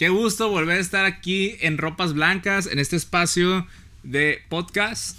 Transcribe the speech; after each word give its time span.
Qué 0.00 0.08
gusto 0.08 0.48
volver 0.48 0.78
a 0.78 0.80
estar 0.80 1.04
aquí 1.04 1.56
en 1.60 1.76
Ropas 1.76 2.14
Blancas, 2.14 2.66
en 2.66 2.78
este 2.78 2.96
espacio 2.96 3.66
de 4.02 4.38
podcast. 4.48 5.14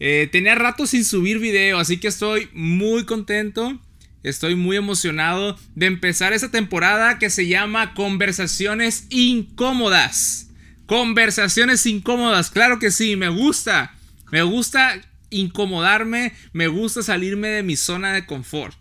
Eh, 0.00 0.30
tenía 0.32 0.54
rato 0.54 0.86
sin 0.86 1.04
subir 1.04 1.38
video, 1.38 1.78
así 1.78 1.98
que 1.98 2.08
estoy 2.08 2.48
muy 2.54 3.04
contento. 3.04 3.78
Estoy 4.22 4.54
muy 4.54 4.78
emocionado 4.78 5.58
de 5.74 5.84
empezar 5.84 6.32
esta 6.32 6.50
temporada 6.50 7.18
que 7.18 7.28
se 7.28 7.46
llama 7.46 7.92
Conversaciones 7.92 9.06
Incómodas. 9.10 10.48
Conversaciones 10.86 11.84
incómodas, 11.84 12.50
claro 12.50 12.78
que 12.78 12.90
sí, 12.90 13.16
me 13.16 13.28
gusta. 13.28 13.94
Me 14.32 14.40
gusta 14.40 14.98
incomodarme, 15.28 16.32
me 16.54 16.68
gusta 16.68 17.02
salirme 17.02 17.48
de 17.48 17.62
mi 17.62 17.76
zona 17.76 18.14
de 18.14 18.24
confort. 18.24 18.78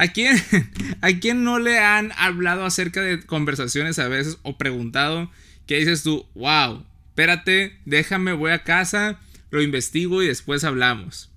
¿A 0.00 0.08
quién, 0.08 0.42
¿A 1.02 1.12
quién 1.12 1.44
no 1.44 1.58
le 1.58 1.78
han 1.78 2.12
hablado 2.16 2.64
acerca 2.64 3.02
de 3.02 3.20
conversaciones 3.20 3.98
a 3.98 4.08
veces 4.08 4.38
o 4.40 4.56
preguntado 4.56 5.30
que 5.66 5.76
dices 5.76 6.02
tú, 6.02 6.26
wow, 6.34 6.86
espérate, 7.10 7.78
déjame, 7.84 8.32
voy 8.32 8.52
a 8.52 8.64
casa, 8.64 9.20
lo 9.50 9.60
investigo 9.60 10.22
y 10.22 10.26
después 10.26 10.64
hablamos? 10.64 11.28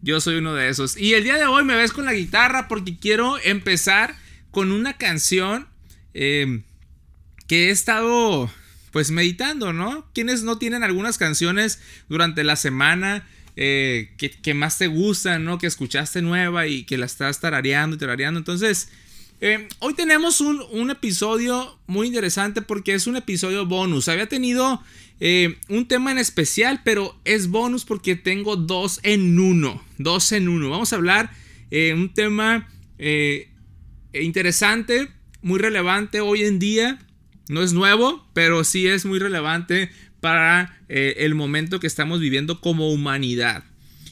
Yo 0.00 0.18
soy 0.22 0.36
uno 0.36 0.54
de 0.54 0.70
esos. 0.70 0.96
Y 0.96 1.12
el 1.12 1.24
día 1.24 1.36
de 1.36 1.44
hoy 1.44 1.62
me 1.62 1.76
ves 1.76 1.92
con 1.92 2.06
la 2.06 2.14
guitarra 2.14 2.68
porque 2.68 2.96
quiero 2.96 3.36
empezar 3.44 4.16
con 4.50 4.72
una 4.72 4.94
canción 4.96 5.68
eh, 6.14 6.62
que 7.48 7.68
he 7.68 7.70
estado 7.70 8.50
pues 8.92 9.10
meditando, 9.10 9.74
¿no? 9.74 10.08
¿Quiénes 10.14 10.42
no 10.42 10.56
tienen 10.56 10.84
algunas 10.84 11.18
canciones 11.18 11.82
durante 12.08 12.44
la 12.44 12.56
semana? 12.56 13.28
Eh, 13.62 14.08
que, 14.16 14.54
más 14.54 14.78
te 14.78 14.86
gustan, 14.86 15.44
¿no? 15.44 15.58
Que 15.58 15.66
escuchaste 15.66 16.22
nueva 16.22 16.66
y 16.66 16.84
que 16.84 16.96
la 16.96 17.04
estás 17.04 17.40
tarareando 17.40 17.94
y 17.94 17.98
tarareando. 17.98 18.38
Entonces, 18.38 18.88
eh, 19.42 19.68
hoy 19.80 19.92
tenemos 19.92 20.40
un, 20.40 20.90
episodio 20.90 21.78
muy 21.86 22.06
interesante 22.06 22.62
porque 22.62 22.94
es 22.94 23.06
un 23.06 23.18
episodio 23.18 23.66
bonus. 23.66 24.08
Había 24.08 24.30
tenido 24.30 24.82
eh, 25.20 25.58
un 25.68 25.86
tema 25.86 26.10
en 26.10 26.16
especial, 26.16 26.80
pero 26.86 27.20
es 27.26 27.48
bonus 27.48 27.84
porque 27.84 28.16
tengo 28.16 28.56
dos 28.56 28.98
en 29.02 29.38
uno. 29.38 29.84
Dos 29.98 30.32
en 30.32 30.48
uno. 30.48 30.70
Vamos 30.70 30.94
a 30.94 30.96
hablar 30.96 31.30
un 31.70 32.14
tema 32.14 32.66
interesante, 34.14 35.10
muy 35.42 35.58
relevante 35.58 36.22
hoy 36.22 36.44
en 36.44 36.58
día. 36.58 36.98
No 37.50 37.62
es 37.62 37.74
nuevo, 37.74 38.26
pero 38.32 38.64
sí 38.64 38.86
es 38.86 39.04
muy 39.04 39.18
relevante 39.18 39.90
para 40.20 40.78
eh, 40.88 41.16
el 41.18 41.34
momento 41.34 41.80
que 41.80 41.86
estamos 41.86 42.20
viviendo 42.20 42.60
como 42.60 42.90
humanidad. 42.90 43.64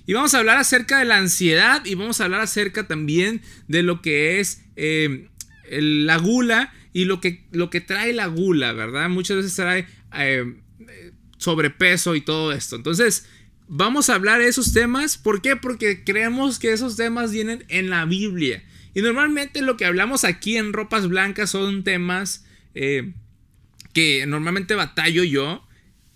Y 0.06 0.14
vamos 0.14 0.34
a 0.34 0.38
hablar 0.38 0.56
acerca 0.56 0.98
de 0.98 1.04
la 1.04 1.18
ansiedad 1.18 1.84
y 1.84 1.94
vamos 1.94 2.20
a 2.20 2.24
hablar 2.24 2.40
acerca 2.40 2.86
también 2.86 3.42
de 3.68 3.82
lo 3.82 4.00
que 4.00 4.40
es 4.40 4.62
eh, 4.76 5.28
la 5.70 6.16
gula 6.16 6.72
y 6.94 7.04
lo 7.04 7.20
que, 7.20 7.44
lo 7.52 7.68
que 7.68 7.82
trae 7.82 8.14
la 8.14 8.26
gula, 8.26 8.72
¿verdad? 8.72 9.10
Muchas 9.10 9.36
veces 9.36 9.54
trae 9.54 9.86
eh, 10.14 10.56
sobrepeso 11.36 12.16
y 12.16 12.22
todo 12.22 12.52
esto. 12.52 12.76
Entonces, 12.76 13.28
vamos 13.68 14.08
a 14.08 14.14
hablar 14.14 14.40
de 14.40 14.48
esos 14.48 14.72
temas. 14.72 15.18
¿Por 15.18 15.42
qué? 15.42 15.56
Porque 15.56 16.04
creemos 16.04 16.58
que 16.58 16.72
esos 16.72 16.96
temas 16.96 17.30
vienen 17.30 17.66
en 17.68 17.90
la 17.90 18.06
Biblia. 18.06 18.64
Y 18.94 19.02
normalmente 19.02 19.60
lo 19.60 19.76
que 19.76 19.84
hablamos 19.84 20.24
aquí 20.24 20.56
en 20.56 20.72
Ropas 20.72 21.06
Blancas 21.06 21.50
son 21.50 21.84
temas 21.84 22.46
que 23.92 24.24
normalmente 24.26 24.74
batallo 24.74 25.24
yo 25.24 25.67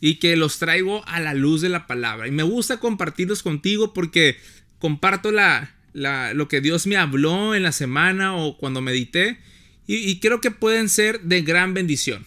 y 0.05 0.17
que 0.17 0.35
los 0.37 0.59
traigo 0.59 1.07
a 1.07 1.21
la 1.21 1.33
luz 1.33 1.61
de 1.61 1.69
la 1.69 1.87
palabra. 1.87 2.27
Y 2.27 2.33
me 2.33 2.43
gusta 2.43 2.81
compartirlos 2.81 3.45
contigo 3.45 3.95
porque 3.95 4.37
comparto 4.81 5.31
la, 5.31 5.77
lo 5.95 6.49
que 6.49 6.61
Dios 6.61 6.89
me 6.89 6.97
habló 6.97 7.55
en 7.55 7.63
la 7.63 7.71
semana 7.71 8.35
o 8.35 8.59
cuando 8.59 8.81
medité 8.81 9.39
y, 9.87 10.19
creo 10.19 10.41
que 10.41 10.51
pueden 10.51 10.89
ser 10.89 11.21
de 11.21 11.43
gran 11.43 11.73
bendición. 11.73 12.27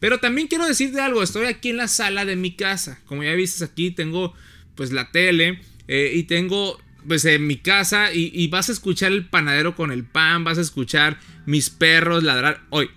Pero 0.00 0.18
también 0.18 0.48
quiero 0.48 0.66
decirte 0.66 1.00
algo, 1.00 1.22
estoy 1.22 1.46
aquí 1.46 1.70
en 1.70 1.78
la 1.78 1.88
sala 1.88 2.26
de 2.26 2.36
mi 2.36 2.56
casa. 2.56 3.00
Como 3.06 3.22
ya 3.22 3.32
viste 3.32 3.64
aquí, 3.64 3.90
tengo 3.90 4.34
pues 4.74 4.92
la 4.92 5.10
tele 5.10 5.60
eh, 5.88 6.12
y 6.14 6.24
tengo 6.24 6.78
pues 7.08 7.24
en 7.24 7.46
mi 7.46 7.56
casa 7.56 8.12
y, 8.12 8.32
y, 8.34 8.48
vas 8.48 8.68
a 8.68 8.72
escuchar 8.72 9.12
el 9.12 9.24
panadero 9.24 9.76
con 9.76 9.92
el 9.92 10.04
pan, 10.04 10.44
vas 10.44 10.58
a 10.58 10.62
escuchar 10.62 11.18
mis 11.46 11.70
perros 11.70 12.22
ladrar. 12.22 12.64
Hoy. 12.68 12.90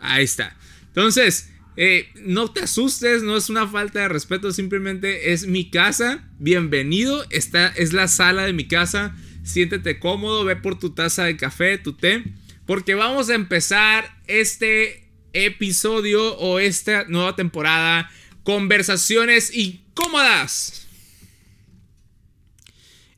Ahí 0.00 0.24
está. 0.24 0.56
Entonces, 0.86 1.50
eh, 1.80 2.10
no 2.16 2.50
te 2.50 2.62
asustes, 2.62 3.22
no 3.22 3.36
es 3.36 3.50
una 3.50 3.68
falta 3.68 4.00
de 4.00 4.08
respeto, 4.08 4.50
simplemente 4.50 5.32
es 5.32 5.46
mi 5.46 5.70
casa. 5.70 6.28
Bienvenido, 6.40 7.24
esta 7.30 7.68
es 7.68 7.92
la 7.92 8.08
sala 8.08 8.46
de 8.46 8.52
mi 8.52 8.66
casa. 8.66 9.14
Siéntete 9.44 10.00
cómodo, 10.00 10.44
ve 10.44 10.56
por 10.56 10.76
tu 10.76 10.90
taza 10.90 11.26
de 11.26 11.36
café, 11.36 11.78
tu 11.78 11.92
té, 11.92 12.24
porque 12.66 12.96
vamos 12.96 13.30
a 13.30 13.36
empezar 13.36 14.20
este 14.26 15.08
episodio 15.32 16.36
o 16.38 16.58
esta 16.58 17.04
nueva 17.04 17.36
temporada. 17.36 18.10
Conversaciones 18.42 19.54
incómodas. 19.54 20.88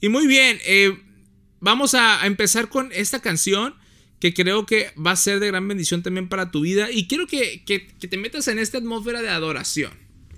Y 0.03 0.11
muy 0.11 0.27
bien, 0.27 0.59
eh, 0.67 1.01
vamos 1.61 1.95
a 1.95 2.27
empezar 2.27 2.69
con 2.69 2.93
esta 2.93 3.21
canción 3.21 3.80
que 4.21 4.35
creo 4.35 4.67
que 4.67 4.91
va 4.95 5.13
a 5.13 5.17
ser 5.17 5.41
de 5.41 5.49
gran 5.49 5.67
bendición 5.67 6.03
también 6.03 6.29
para 6.29 6.51
tu 6.51 6.61
vida. 6.61 6.91
Y 6.93 7.09
quiero 7.09 7.27
que, 7.27 7.65
te 7.99 8.17
metas 8.19 8.47
en 8.49 8.59
esta 8.59 8.79
atmósfera 8.79 9.23
de 9.23 9.31
adoración, 9.31 9.93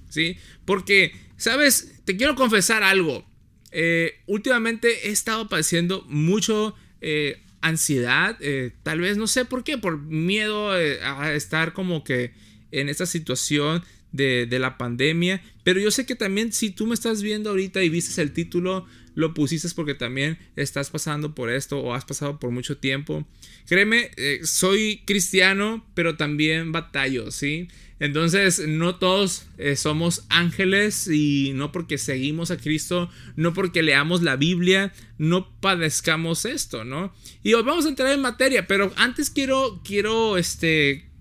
¿sí? 0.09 0.37
Porque, 0.65 1.12
¿sabes? 1.37 2.00
Te 2.04 2.16
quiero 2.16 2.37
confesar 2.37 2.84
algo. 2.84 3.26
Eh, 3.72 4.21
últimamente 4.26 5.09
he 5.09 5.10
estado 5.10 5.48
padeciendo 5.48 6.04
mucho 6.09 6.76
eh, 7.00 7.42
ansiedad, 7.60 8.37
eh, 8.41 8.72
tal 8.82 9.00
vez 9.00 9.16
no 9.16 9.26
sé 9.26 9.44
por 9.44 9.65
qué, 9.65 9.78
por 9.78 9.98
miedo 9.98 10.71
a 10.71 11.32
estar 11.32 11.72
como 11.72 12.04
que 12.04 12.32
en 12.71 12.88
esta 12.88 13.06
situación 13.06 13.82
de, 14.12 14.47
de, 14.47 14.59
la 14.60 14.78
pandemia. 14.78 15.42
Pero 15.65 15.81
yo 15.81 15.91
sé 15.91 16.06
que 16.06 16.15
también 16.15 16.53
si 16.53 16.71
tú 16.71 16.87
me 16.87 16.94
estás 16.94 17.22
viendo 17.22 17.50
ahorita 17.50 17.82
y 17.82 17.88
viste 17.88 18.21
el 18.22 18.32
título, 18.32 18.87
lo 19.14 19.34
pusiste 19.34 19.68
porque 19.74 19.94
también 19.94 20.38
estás 20.56 20.90
pasando 20.90 21.34
por 21.34 21.50
esto 21.50 21.80
o 21.80 21.94
has 21.94 22.04
pasado 22.04 22.38
por 22.38 22.50
mucho 22.50 22.78
tiempo. 22.78 23.26
Créeme, 23.66 24.10
eh, 24.16 24.40
soy 24.44 25.02
cristiano, 25.04 25.86
pero 25.94 26.16
también 26.16 26.72
batallo, 26.72 27.30
¿sí? 27.30 27.68
Entonces, 28.00 28.66
no 28.66 28.96
todos 28.96 29.46
eh, 29.58 29.76
somos 29.76 30.24
ángeles 30.28 31.06
y 31.06 31.52
no 31.54 31.70
porque 31.70 31.98
seguimos 31.98 32.50
a 32.50 32.56
Cristo, 32.56 33.08
no 33.36 33.54
porque 33.54 33.82
leamos 33.82 34.22
la 34.22 34.34
Biblia, 34.34 34.92
no 35.18 35.48
padezcamos 35.60 36.44
esto, 36.44 36.84
¿no? 36.84 37.14
Y 37.44 37.52
vamos 37.52 37.86
a 37.86 37.90
entrar 37.90 38.12
en 38.12 38.20
materia, 38.20 38.66
pero 38.66 38.92
antes 38.96 39.30
quiero, 39.30 39.80
quiero, 39.84 40.36
este, 40.36 41.12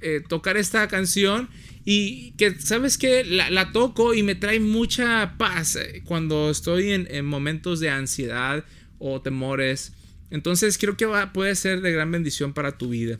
eh, 0.00 0.22
tocar 0.26 0.56
esta 0.56 0.88
canción 0.88 1.48
y 1.84 2.32
que, 2.32 2.58
¿sabes 2.60 2.96
que 2.96 3.24
la, 3.24 3.72
toco 3.72 4.14
y 4.14 4.22
me 4.22 4.34
trae 4.34 4.60
mucha 4.60 5.34
paz 5.36 5.76
eh, 5.76 6.02
cuando 6.04 6.50
estoy 6.50 6.92
en, 6.92 7.24
momentos 7.24 7.80
de 7.80 7.90
ansiedad 7.90 8.64
o 8.98 9.20
temores. 9.20 9.92
Entonces 10.30 10.78
creo 10.78 10.96
que 10.96 11.06
va, 11.06 11.32
puede 11.32 11.54
ser 11.56 11.80
de 11.80 11.92
gran 11.92 12.10
bendición 12.10 12.52
para 12.52 12.78
tu 12.78 12.90
vida. 12.90 13.18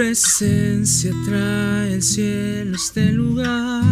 Presencia 0.00 1.12
trae 1.26 1.92
el 1.92 2.02
cielo 2.02 2.74
este 2.74 3.12
lugar 3.12 3.84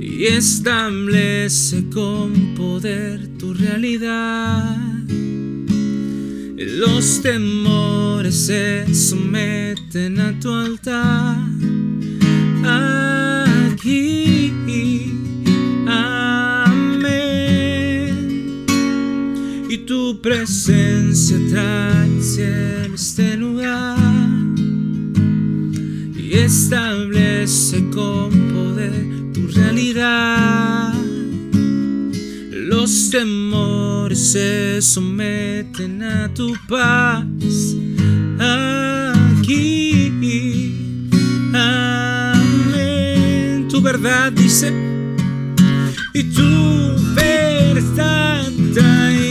y 0.00 0.24
establece 0.24 1.88
con 1.90 2.56
poder 2.56 3.28
tu 3.38 3.54
realidad. 3.54 4.76
Los 6.56 7.22
temores 7.22 8.34
se 8.34 8.92
someten 8.92 10.18
a 10.18 10.40
tu 10.40 10.52
altar. 10.52 11.36
presencia 20.24 21.36
trae 21.50 22.06
en 22.38 22.94
este 22.94 23.36
lugar 23.36 23.98
y 26.16 26.32
establece 26.32 27.84
con 27.90 28.30
poder 28.54 28.94
tu 29.34 29.46
realidad. 29.48 30.94
Los 32.50 33.10
temores 33.10 34.18
se 34.18 34.80
someten 34.80 36.02
a 36.02 36.32
tu 36.32 36.54
paz. 36.70 37.76
Aquí, 38.38 40.10
amén. 41.52 42.88
Tu 43.68 43.78
verdad 43.82 44.32
dice 44.32 44.72
y 46.14 46.22
tu 46.22 46.94
verdad 47.14 48.50
trae 48.72 49.23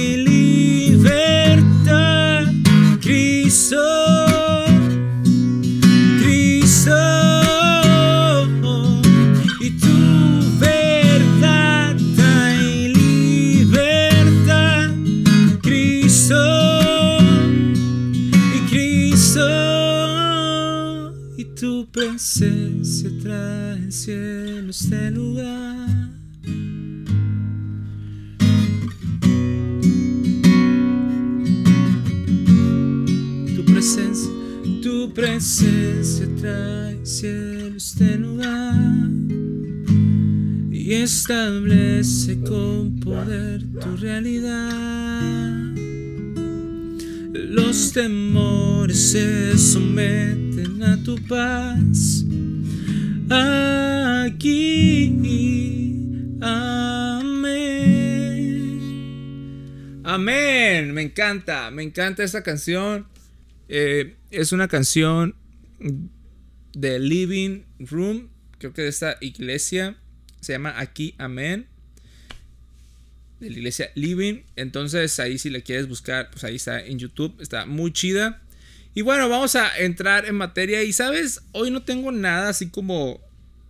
presencia 35.24 36.28
trae 36.42 37.00
el 37.00 37.06
cielo 37.08 37.64
a 37.64 37.78
este 37.78 38.18
lugar 38.18 39.10
y 40.70 40.94
establece 40.96 42.42
con 42.42 43.00
poder 43.00 43.64
tu 43.80 43.96
realidad. 43.96 45.72
Los 47.31 47.94
temores 47.94 49.12
se 49.12 49.58
someten 49.58 50.84
a 50.84 51.02
tu 51.02 51.16
paz. 51.25 52.25
Aquí, 53.30 55.08
amén. 56.42 57.62
Amén, 60.04 60.94
me 60.94 61.04
encanta, 61.04 61.72
me 61.72 61.84
encanta 61.84 62.25
esta 62.25 62.44
canción. 62.44 63.12
Eh, 63.69 64.15
es 64.31 64.51
una 64.51 64.68
canción 64.68 65.36
de 66.74 67.00
Living 67.00 67.63
Room, 67.80 68.30
creo 68.57 68.74
que 68.74 68.83
de 68.83 68.89
esta 68.89 69.18
iglesia. 69.21 69.98
Se 70.42 70.54
llama 70.54 70.77
Aquí 70.77 71.15
Amén. 71.18 71.68
De 73.39 73.50
la 73.50 73.57
iglesia 73.57 73.92
Living. 73.95 74.42
Entonces 74.56 75.19
ahí 75.19 75.38
si 75.38 75.50
le 75.50 75.63
quieres 75.63 75.88
buscar, 75.88 76.30
pues 76.31 76.44
ahí 76.44 76.56
está 76.56 76.86
en 76.86 77.00
YouTube. 77.00 77.39
Está 77.39 77.65
muy 77.65 77.94
chida. 77.94 78.42
Y 78.94 79.01
bueno, 79.01 79.30
vamos 79.30 79.56
a 79.56 79.77
entrar 79.77 80.25
en 80.25 80.36
materia. 80.36 80.83
Y 80.83 80.94
sabes, 80.94 81.42
hoy 81.54 81.71
no 81.71 81.83
tengo 81.83 82.12
nada 82.12 82.50
así 82.50 82.69
como, 82.69 83.21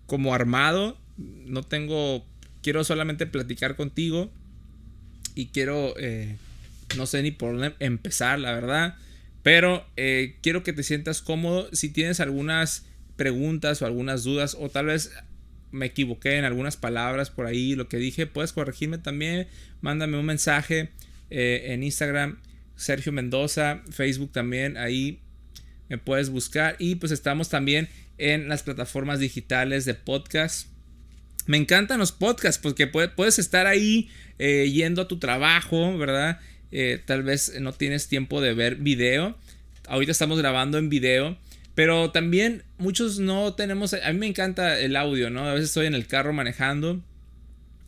como 0.08 0.34
armado. 0.34 0.98
No 1.18 1.64
tengo, 1.64 2.26
quiero 2.62 2.84
solamente 2.84 3.28
platicar 3.28 3.76
contigo. 3.76 4.32
Y 5.36 5.48
quiero, 5.48 5.94
eh, 5.98 6.38
no 6.98 7.06
sé 7.06 7.22
ni 7.22 7.32
por 7.32 7.76
empezar, 7.80 8.40
la 8.40 8.54
verdad. 8.54 8.98
Pero 9.44 9.86
eh, 9.98 10.38
quiero 10.42 10.64
que 10.64 10.74
te 10.74 10.84
sientas 10.84 11.22
cómodo. 11.22 11.70
Si 11.74 11.90
tienes 11.90 12.20
algunas 12.20 12.86
preguntas 13.18 13.82
o 13.82 13.86
algunas 13.86 14.24
dudas, 14.24 14.58
o 14.60 14.70
tal 14.70 14.88
vez 14.88 15.12
me 15.72 15.88
equivoqué 15.88 16.38
en 16.38 16.46
algunas 16.46 16.78
palabras 16.78 17.30
por 17.30 17.46
ahí, 17.46 17.76
lo 17.76 17.90
que 17.90 17.98
dije, 17.98 18.26
puedes 18.26 18.54
corregirme 18.54 18.98
también. 18.98 19.48
Mándame 19.82 20.18
un 20.18 20.26
mensaje 20.26 20.92
eh, 21.30 21.66
en 21.74 21.84
Instagram, 21.84 22.40
Sergio 22.76 23.12
Mendoza, 23.12 23.82
Facebook 23.92 24.32
también, 24.32 24.78
ahí 24.78 25.20
me 25.90 25.98
puedes 25.98 26.30
buscar. 26.30 26.76
Y 26.80 26.96
pues 26.96 27.12
estamos 27.12 27.50
también 27.50 27.90
en 28.18 28.48
las 28.48 28.64
plataformas 28.64 29.20
digitales 29.20 29.84
de 29.86 29.94
podcast. 29.94 30.68
Me 31.46 31.58
encantan 31.58 32.00
los 32.00 32.14
podcasts 32.14 32.62
porque 32.62 32.88
puedes 32.88 33.38
estar 33.38 33.68
ahí 33.68 34.10
eh, 34.40 34.70
yendo 34.72 35.02
a 35.02 35.08
tu 35.08 35.20
trabajo, 35.20 35.98
¿verdad? 35.98 36.40
Eh, 36.76 37.00
tal 37.06 37.22
vez 37.22 37.54
no 37.62 37.72
tienes 37.72 38.08
tiempo 38.08 38.42
de 38.42 38.56
ver 38.56 38.78
video. 38.78 39.38
Ahorita 39.88 40.12
estamos 40.12 40.40
grabando 40.40 40.80
en 40.80 40.90
video. 40.90 41.38
Pero 41.76 42.12
también 42.12 42.64
muchos 42.80 43.20
no 43.20 43.54
tenemos... 43.54 43.94
A 43.94 44.12
mí 44.12 44.20
me 44.20 44.28
encanta 44.28 44.80
el 44.80 44.96
audio, 44.96 45.30
¿no? 45.30 45.48
A 45.48 45.54
veces 45.54 45.70
estoy 45.70 45.86
en 45.86 45.94
el 45.94 46.08
carro 46.08 46.34
manejando 46.34 47.04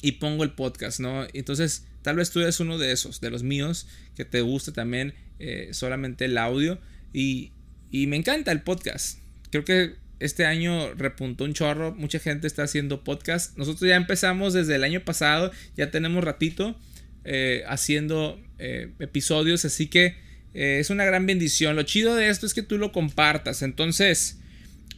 y 0.04 0.14
pongo 0.14 0.44
el 0.44 0.52
podcast, 0.52 1.00
¿no? 1.00 1.26
Entonces, 1.34 1.88
tal 2.04 2.18
vez 2.18 2.30
tú 2.30 2.42
eres 2.42 2.60
uno 2.60 2.78
de 2.78 2.92
esos, 2.92 3.22
de 3.22 3.32
los 3.32 3.42
míos, 3.42 3.88
que 4.16 4.24
te 4.24 4.42
gusta 4.42 4.72
también 4.72 5.16
eh, 5.40 5.70
solamente 5.72 6.26
el 6.26 6.38
audio. 6.38 6.80
Y, 7.12 7.54
y 7.90 8.06
me 8.06 8.18
encanta 8.18 8.52
el 8.52 8.62
podcast. 8.62 9.18
Creo 9.50 9.66
que 9.66 9.96
este 10.20 10.46
año 10.46 10.94
repuntó 10.94 11.44
un 11.44 11.54
chorro. 11.54 11.92
Mucha 11.96 12.20
gente 12.20 12.46
está 12.46 12.64
haciendo 12.64 13.04
podcast. 13.04 13.58
Nosotros 13.58 13.90
ya 13.90 13.96
empezamos 13.96 14.54
desde 14.54 14.76
el 14.76 14.84
año 14.84 15.04
pasado. 15.04 15.52
Ya 15.76 15.90
tenemos 15.90 16.24
ratito 16.24 16.76
eh, 17.26 17.64
haciendo 17.68 18.40
eh, 18.60 18.92
episodios. 19.00 19.66
Así 19.66 19.88
que 19.88 20.16
eh, 20.54 20.78
es 20.80 20.90
una 20.90 21.06
gran 21.06 21.26
bendición. 21.26 21.76
Lo 21.76 21.84
chido 21.84 22.16
de 22.16 22.30
esto 22.30 22.46
es 22.46 22.54
que 22.54 22.62
tú 22.62 22.78
lo 22.78 22.92
compartas. 22.92 23.62
Entonces, 23.64 24.40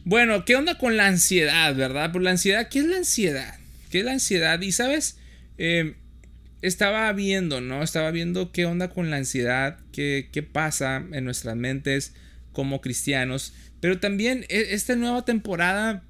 bueno, 0.04 0.44
¿qué 0.44 0.54
onda 0.54 0.76
con 0.76 0.96
la 0.96 1.06
ansiedad, 1.06 1.74
verdad? 1.74 2.12
Por 2.12 2.22
la 2.22 2.30
ansiedad, 2.30 2.68
¿qué 2.68 2.80
es 2.80 2.84
la 2.84 2.98
ansiedad? 2.98 3.54
¿Qué 3.90 4.00
es 4.00 4.04
la 4.04 4.12
ansiedad? 4.12 4.60
Y 4.60 4.72
sabes, 4.72 5.18
estaba 6.62 7.10
viendo, 7.14 7.60
¿no? 7.62 7.82
Estaba 7.82 8.10
viendo 8.10 8.52
qué 8.52 8.66
onda 8.66 8.90
con 8.90 9.10
la 9.10 9.16
ansiedad, 9.16 9.78
qué, 9.92 10.28
qué 10.30 10.42
pasa 10.42 11.04
en 11.12 11.24
nuestras 11.24 11.56
mentes 11.56 12.12
como 12.52 12.80
cristianos. 12.82 13.54
Pero 13.80 13.98
también 14.00 14.44
e, 14.48 14.74
esta 14.74 14.96
nueva 14.96 15.24
temporada 15.24 16.04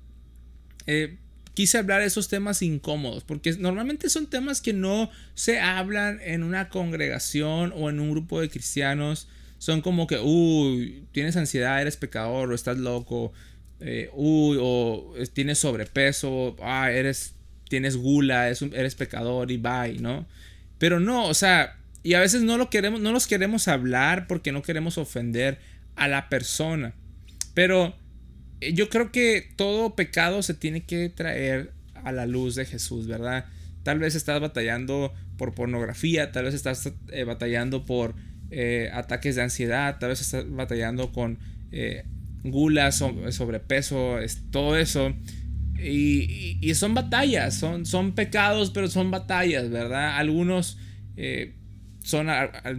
quise 1.58 1.76
hablar 1.76 2.02
esos 2.02 2.28
temas 2.28 2.62
incómodos, 2.62 3.24
porque 3.24 3.52
normalmente 3.58 4.08
son 4.10 4.30
temas 4.30 4.60
que 4.60 4.72
no 4.72 5.10
se 5.34 5.58
hablan 5.58 6.20
en 6.22 6.44
una 6.44 6.68
congregación 6.68 7.72
o 7.74 7.90
en 7.90 7.98
un 7.98 8.12
grupo 8.12 8.40
de 8.40 8.48
cristianos 8.48 9.26
son 9.58 9.80
como 9.80 10.06
que, 10.06 10.20
uy, 10.20 11.02
tienes 11.10 11.36
ansiedad, 11.36 11.82
eres 11.82 11.96
pecador, 11.96 12.52
o 12.52 12.54
estás 12.54 12.78
loco, 12.78 13.32
eh, 13.80 14.08
uy, 14.12 14.56
o 14.60 15.14
tienes 15.32 15.58
sobrepeso, 15.58 16.54
ah, 16.62 16.92
eres, 16.92 17.34
tienes 17.68 17.96
gula, 17.96 18.48
eres 18.48 18.94
pecador 18.94 19.50
y 19.50 19.56
bye, 19.56 19.98
¿no? 19.98 20.28
Pero 20.78 21.00
no, 21.00 21.26
o 21.26 21.34
sea, 21.34 21.76
y 22.04 22.14
a 22.14 22.20
veces 22.20 22.42
no 22.42 22.56
lo 22.56 22.70
queremos, 22.70 23.00
no 23.00 23.10
los 23.10 23.26
queremos 23.26 23.66
hablar 23.66 24.28
porque 24.28 24.52
no 24.52 24.62
queremos 24.62 24.96
ofender 24.96 25.58
a 25.96 26.06
la 26.06 26.28
persona. 26.28 26.94
Pero 27.52 27.96
yo 28.60 28.88
creo 28.88 29.12
que 29.12 29.52
todo 29.56 29.94
pecado 29.94 30.42
se 30.42 30.54
tiene 30.54 30.84
que 30.84 31.08
traer 31.08 31.72
a 31.94 32.12
la 32.12 32.26
luz 32.26 32.54
de 32.54 32.64
Jesús, 32.64 33.06
¿verdad? 33.06 33.46
Tal 33.82 33.98
vez 33.98 34.14
estás 34.14 34.40
batallando 34.40 35.14
por 35.36 35.54
pornografía, 35.54 36.32
tal 36.32 36.44
vez 36.44 36.54
estás 36.54 36.92
eh, 37.12 37.24
batallando 37.24 37.84
por 37.84 38.14
eh, 38.50 38.90
ataques 38.94 39.36
de 39.36 39.42
ansiedad, 39.42 39.98
tal 39.98 40.10
vez 40.10 40.20
estás 40.20 40.50
batallando 40.50 41.12
con 41.12 41.38
eh, 41.70 42.04
gula, 42.44 42.92
sobrepeso, 42.92 44.16
todo 44.50 44.76
eso. 44.76 45.14
Y, 45.80 46.74
son 46.74 46.94
batallas, 46.94 47.54
son, 47.54 47.86
son 47.86 48.14
pecados, 48.14 48.70
pero 48.70 48.88
son 48.88 49.10
batallas, 49.10 49.70
¿verdad? 49.70 50.16
Algunos 50.16 50.78
eh, 51.16 51.54
son 52.02 52.28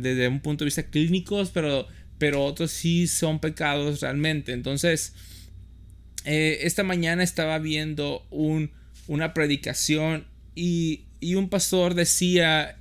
desde 0.01 0.27
un 0.27 0.41
punto 0.41 0.63
de 0.63 0.67
vista 0.67 0.83
clínicos, 0.83 1.51
pero, 1.51 1.88
pero 2.17 2.43
otros 2.43 2.71
sí 2.71 3.07
son 3.07 3.39
pecados 3.39 4.01
realmente. 4.01 4.51
Entonces, 4.51 5.13
esta 6.25 6.83
mañana 6.83 7.23
estaba 7.23 7.59
viendo 7.59 8.25
un, 8.29 8.71
una 9.07 9.33
predicación 9.33 10.27
y, 10.55 11.05
un 11.21 11.49
pastor 11.49 11.95
decía 11.95 12.77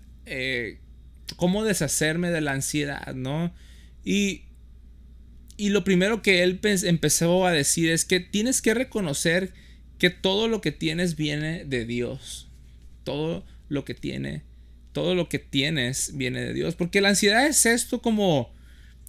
cómo 1.37 1.64
deshacerme 1.64 2.30
de 2.30 2.40
la 2.40 2.52
ansiedad, 2.52 3.14
¿no? 3.14 3.52
Y, 4.04 4.42
y 5.57 5.71
lo 5.71 5.85
primero 5.85 6.23
que 6.23 6.42
él 6.42 6.61
empezó 6.62 7.47
a 7.47 7.52
decir 7.52 7.90
es 7.90 8.04
que 8.04 8.21
tienes 8.21 8.62
que 8.62 8.75
reconocer 8.75 9.52
que 9.99 10.11
todo 10.11 10.49
lo 10.49 10.61
que 10.61 10.73
tienes 10.73 11.16
viene 11.16 11.64
de 11.64 11.85
Dios. 11.85 12.49
Todo 13.04 13.45
lo 13.68 13.85
que 13.85 13.95
tiene, 13.95 14.42
todo 14.92 15.14
lo 15.14 15.28
que 15.28 15.38
tienes 15.38 16.16
viene 16.16 16.40
de 16.40 16.54
Dios. 16.54 16.75
Porque 16.76 17.00
la 17.00 17.11
ansiedad 17.11 17.47
es 17.47 17.66
esto 17.66 18.00
como, 18.00 18.52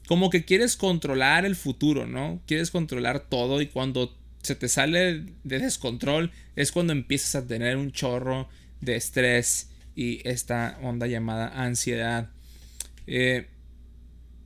como 0.09 0.31
que 0.31 0.43
quieres 0.43 0.75
controlar 0.75 1.45
el 1.45 1.55
futuro, 1.55 2.07
¿no? 2.07 2.41
Quieres 2.47 2.71
controlar 2.71 3.29
todo 3.29 3.61
y 3.61 3.67
cuando 3.67 4.17
se 4.41 4.55
te 4.55 4.67
sale 4.67 5.23
de 5.43 5.59
descontrol 5.59 6.31
es 6.55 6.71
cuando 6.71 6.93
empiezas 6.93 7.35
a 7.35 7.45
tener 7.45 7.77
un 7.77 7.91
chorro 7.91 8.49
de 8.81 8.95
estrés 8.95 9.69
y 9.95 10.27
esta 10.27 10.79
onda 10.81 11.05
llamada 11.05 11.49
ansiedad. 11.49 12.31
Eh, 13.05 13.45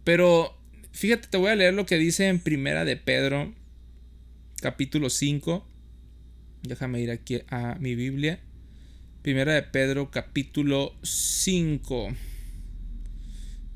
pero 0.03 0.53
fíjate, 0.91 1.29
te 1.29 1.37
voy 1.37 1.51
a 1.51 1.55
leer 1.55 1.73
lo 1.73 1.85
que 1.85 1.95
dice 1.95 2.27
en 2.27 2.39
Primera 2.39 2.83
de 2.83 2.97
Pedro, 2.97 3.53
capítulo 4.59 5.09
5. 5.09 5.65
Déjame 6.63 6.99
ir 6.99 7.09
aquí 7.09 7.41
a 7.47 7.75
mi 7.75 7.95
Biblia. 7.95 8.41
Primera 9.21 9.53
de 9.53 9.63
Pedro, 9.63 10.11
capítulo 10.11 10.93
5. 11.03 12.09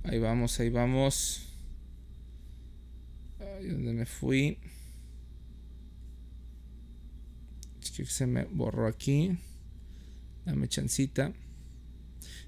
Ahí 0.03 0.19
vamos, 0.19 0.59
ahí 0.59 0.69
vamos. 0.69 1.46
Ay, 3.57 3.67
¿dónde 3.69 3.93
me 3.93 4.05
fui? 4.05 4.59
que 7.95 8.05
se 8.05 8.27
me 8.27 8.43
borró 8.43 8.85
aquí. 8.85 9.31
Dame 10.45 10.67
chancita. 10.67 11.33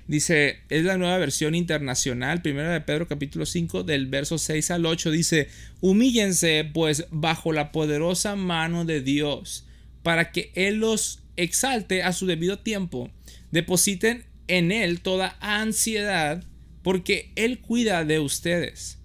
Dice, 0.07 0.59
es 0.69 0.83
la 0.83 0.97
nueva 0.97 1.17
versión 1.17 1.55
internacional, 1.55 2.43
primera 2.43 2.71
de 2.71 2.81
Pedro 2.81 3.07
capítulo 3.07 3.47
5 3.47 3.83
del 3.83 4.05
verso 4.07 4.37
6 4.37 4.69
al 4.71 4.85
8. 4.85 5.09
Dice, 5.09 5.47
humíllense 5.81 6.69
pues 6.71 7.07
bajo 7.09 7.51
la 7.51 7.71
poderosa 7.71 8.35
mano 8.35 8.85
de 8.85 9.01
Dios, 9.01 9.65
para 10.03 10.31
que 10.31 10.51
Él 10.53 10.75
los 10.75 11.23
exalte 11.35 12.03
a 12.03 12.13
su 12.13 12.27
debido 12.27 12.59
tiempo. 12.59 13.09
Depositen 13.51 14.25
en 14.47 14.71
Él 14.71 15.01
toda 15.01 15.35
ansiedad, 15.39 16.43
porque 16.83 17.31
Él 17.35 17.59
cuida 17.59 18.05
de 18.05 18.19
ustedes. 18.19 18.98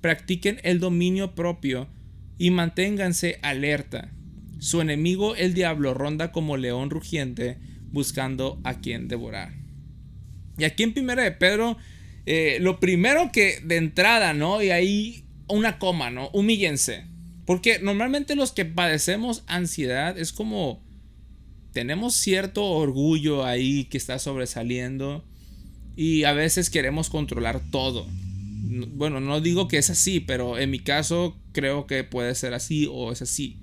Practiquen 0.00 0.60
el 0.62 0.80
dominio 0.80 1.34
propio 1.34 1.88
y 2.38 2.50
manténganse 2.50 3.38
alerta. 3.42 4.12
Su 4.58 4.80
enemigo, 4.80 5.36
el 5.36 5.54
diablo, 5.54 5.94
ronda 5.94 6.32
como 6.32 6.56
león 6.56 6.90
rugiente, 6.90 7.58
buscando 7.90 8.60
a 8.64 8.80
quien 8.80 9.08
devorar. 9.08 9.52
Y 10.58 10.64
aquí 10.64 10.82
en 10.82 10.92
Primera 10.92 11.22
de 11.22 11.32
Pedro, 11.32 11.76
eh, 12.26 12.58
lo 12.60 12.80
primero 12.80 13.30
que 13.32 13.60
de 13.64 13.76
entrada, 13.76 14.34
¿no? 14.34 14.62
Y 14.62 14.70
ahí 14.70 15.24
una 15.48 15.78
coma, 15.78 16.10
¿no? 16.10 16.28
Humíllense. 16.32 17.04
Porque 17.46 17.78
normalmente 17.78 18.36
los 18.36 18.52
que 18.52 18.64
padecemos 18.64 19.42
ansiedad 19.46 20.18
es 20.18 20.32
como 20.32 20.82
tenemos 21.72 22.14
cierto 22.14 22.64
orgullo 22.64 23.44
ahí 23.44 23.84
que 23.84 23.98
está 23.98 24.18
sobresaliendo 24.18 25.24
y 25.96 26.24
a 26.24 26.32
veces 26.32 26.70
queremos 26.70 27.10
controlar 27.10 27.60
todo. 27.70 28.06
Bueno, 28.62 29.20
no 29.20 29.40
digo 29.40 29.68
que 29.68 29.78
es 29.78 29.90
así, 29.90 30.20
pero 30.20 30.58
en 30.58 30.70
mi 30.70 30.78
caso 30.78 31.36
creo 31.52 31.86
que 31.86 32.04
puede 32.04 32.34
ser 32.34 32.54
así 32.54 32.88
o 32.90 33.12
es 33.12 33.22
así. 33.22 33.58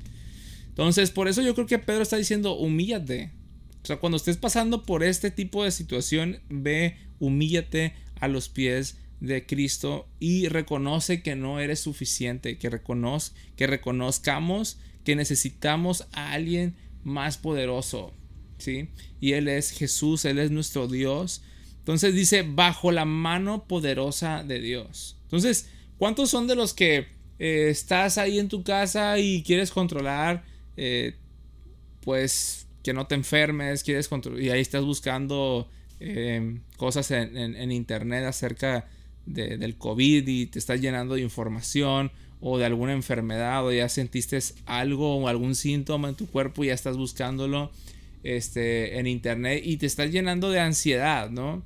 Entonces, 0.70 1.12
por 1.12 1.28
eso 1.28 1.42
yo 1.42 1.56
creo 1.56 1.68
que 1.68 1.80
Pedro 1.80 2.04
está 2.04 2.18
diciendo, 2.18 2.56
humíllate. 2.56 3.32
O 3.84 3.86
sea, 3.88 3.98
cuando 3.98 4.18
estés 4.18 4.38
pasando 4.38 4.84
por 4.84 5.04
este 5.04 5.32
tipo 5.32 5.64
de 5.64 5.72
situación, 5.72 6.40
ve, 6.50 6.98
humíllate 7.20 7.94
a 8.20 8.28
los 8.28 8.50
pies 8.50 8.98
de 9.20 9.46
Cristo 9.46 10.08
y 10.20 10.48
reconoce 10.48 11.22
que 11.22 11.36
no 11.36 11.60
eres 11.60 11.80
suficiente, 11.80 12.58
que, 12.58 12.70
reconoz 12.70 13.34
que 13.56 13.68
reconozcamos 13.68 14.78
que 15.04 15.16
necesitamos 15.16 16.06
a 16.12 16.34
alguien 16.34 16.76
más 17.04 17.38
poderoso, 17.38 18.14
¿sí? 18.58 18.90
Y 19.22 19.34
Él 19.34 19.48
es 19.48 19.72
Jesús, 19.72 20.26
Él 20.26 20.38
es 20.38 20.52
nuestro 20.52 20.88
Dios. 20.88 21.42
Entonces 21.88 22.14
dice, 22.14 22.42
bajo 22.42 22.92
la 22.92 23.06
mano 23.06 23.64
poderosa 23.64 24.44
de 24.44 24.60
Dios. 24.60 25.16
Entonces, 25.24 25.70
¿cuántos 25.98 26.30
son 26.30 26.46
de 26.46 26.56
los 26.58 26.74
que 26.74 27.08
eh, 27.40 27.70
estás 27.70 28.18
ahí 28.18 28.40
en 28.40 28.50
tu 28.50 28.62
casa 28.62 29.18
y 29.20 29.42
quieres 29.42 29.72
controlar, 29.72 30.44
eh, 30.76 31.16
pues 32.02 32.68
que 32.84 32.92
no 32.92 33.08
te 33.08 33.16
enfermes, 33.16 33.84
quieres 33.84 34.10
y 34.38 34.50
ahí 34.50 34.60
estás 34.60 34.84
buscando 34.84 35.70
em, 36.02 36.60
cosas 36.76 37.10
en, 37.12 37.72
internet 37.72 38.26
acerca 38.26 38.90
del 39.26 39.78
COVID 39.78 40.28
y 40.28 40.48
te 40.48 40.60
estás 40.60 40.82
llenando 40.82 41.16
de 41.16 41.22
información 41.22 42.12
o 42.42 42.58
de 42.58 42.66
alguna 42.66 42.92
enfermedad 42.92 43.66
o 43.66 43.72
ya 43.72 43.88
sentiste 43.88 44.38
algo 44.66 45.16
o 45.16 45.30
algún 45.30 45.56
síntoma 45.56 46.10
en 46.10 46.16
tu 46.16 46.28
cuerpo 46.28 46.66
y 46.66 46.68
ya 46.68 46.74
estás 46.74 46.98
buscándolo 46.98 47.72
este, 48.24 49.00
en 49.00 49.08
internet 49.08 49.62
y 49.64 49.78
te 49.78 49.86
estás 49.86 50.12
llenando 50.12 50.52
de 50.52 50.60
ansiedad, 50.60 51.30
¿no? 51.30 51.64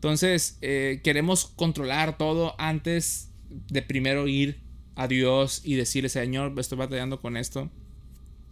Entonces 0.00 0.56
eh, 0.62 1.02
queremos 1.04 1.44
controlar 1.44 2.16
todo 2.16 2.54
antes 2.56 3.28
de 3.68 3.82
primero 3.82 4.28
ir 4.28 4.62
a 4.94 5.06
Dios 5.08 5.60
y 5.62 5.74
decirle, 5.74 6.08
Señor, 6.08 6.54
estoy 6.58 6.78
batallando 6.78 7.20
con 7.20 7.36
esto. 7.36 7.68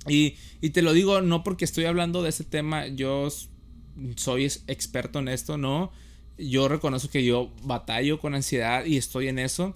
Y, 0.06 0.32
te 0.72 0.82
lo 0.82 0.92
digo 0.92 1.22
no 1.22 1.42
porque 1.44 1.64
estoy 1.64 1.86
hablando 1.86 2.22
de 2.22 2.28
ese 2.28 2.44
tema, 2.44 2.86
yo 2.88 3.28
soy 4.16 4.44
experto 4.66 5.20
en 5.20 5.28
esto, 5.28 5.56
no. 5.56 5.90
Yo 6.36 6.68
reconozco 6.68 7.08
que 7.08 7.24
yo 7.24 7.50
batallo 7.62 8.20
con 8.20 8.34
ansiedad 8.34 8.84
y 8.84 8.98
estoy 8.98 9.28
en 9.28 9.38
eso. 9.38 9.74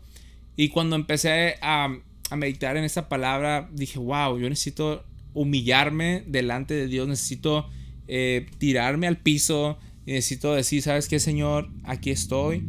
Y 0.56 0.68
cuando 0.68 0.94
empecé 0.94 1.56
a, 1.62 1.88
meditar 2.36 2.76
en 2.76 2.84
esa 2.84 3.08
palabra, 3.08 3.70
dije, 3.72 3.98
wow, 3.98 4.38
yo 4.38 4.46
necesito 4.50 5.06
humillarme 5.32 6.22
delante 6.26 6.74
de 6.74 6.86
Dios, 6.86 7.08
necesito 7.08 7.70
eh, 8.08 8.46
tirarme 8.58 9.06
al 9.06 9.16
piso, 9.16 9.78
necesito 10.06 10.54
decir, 10.54 10.82
¿sabes 10.82 11.08
qué, 11.08 11.20
Señor? 11.20 11.68
Aquí 11.84 12.10
estoy. 12.10 12.66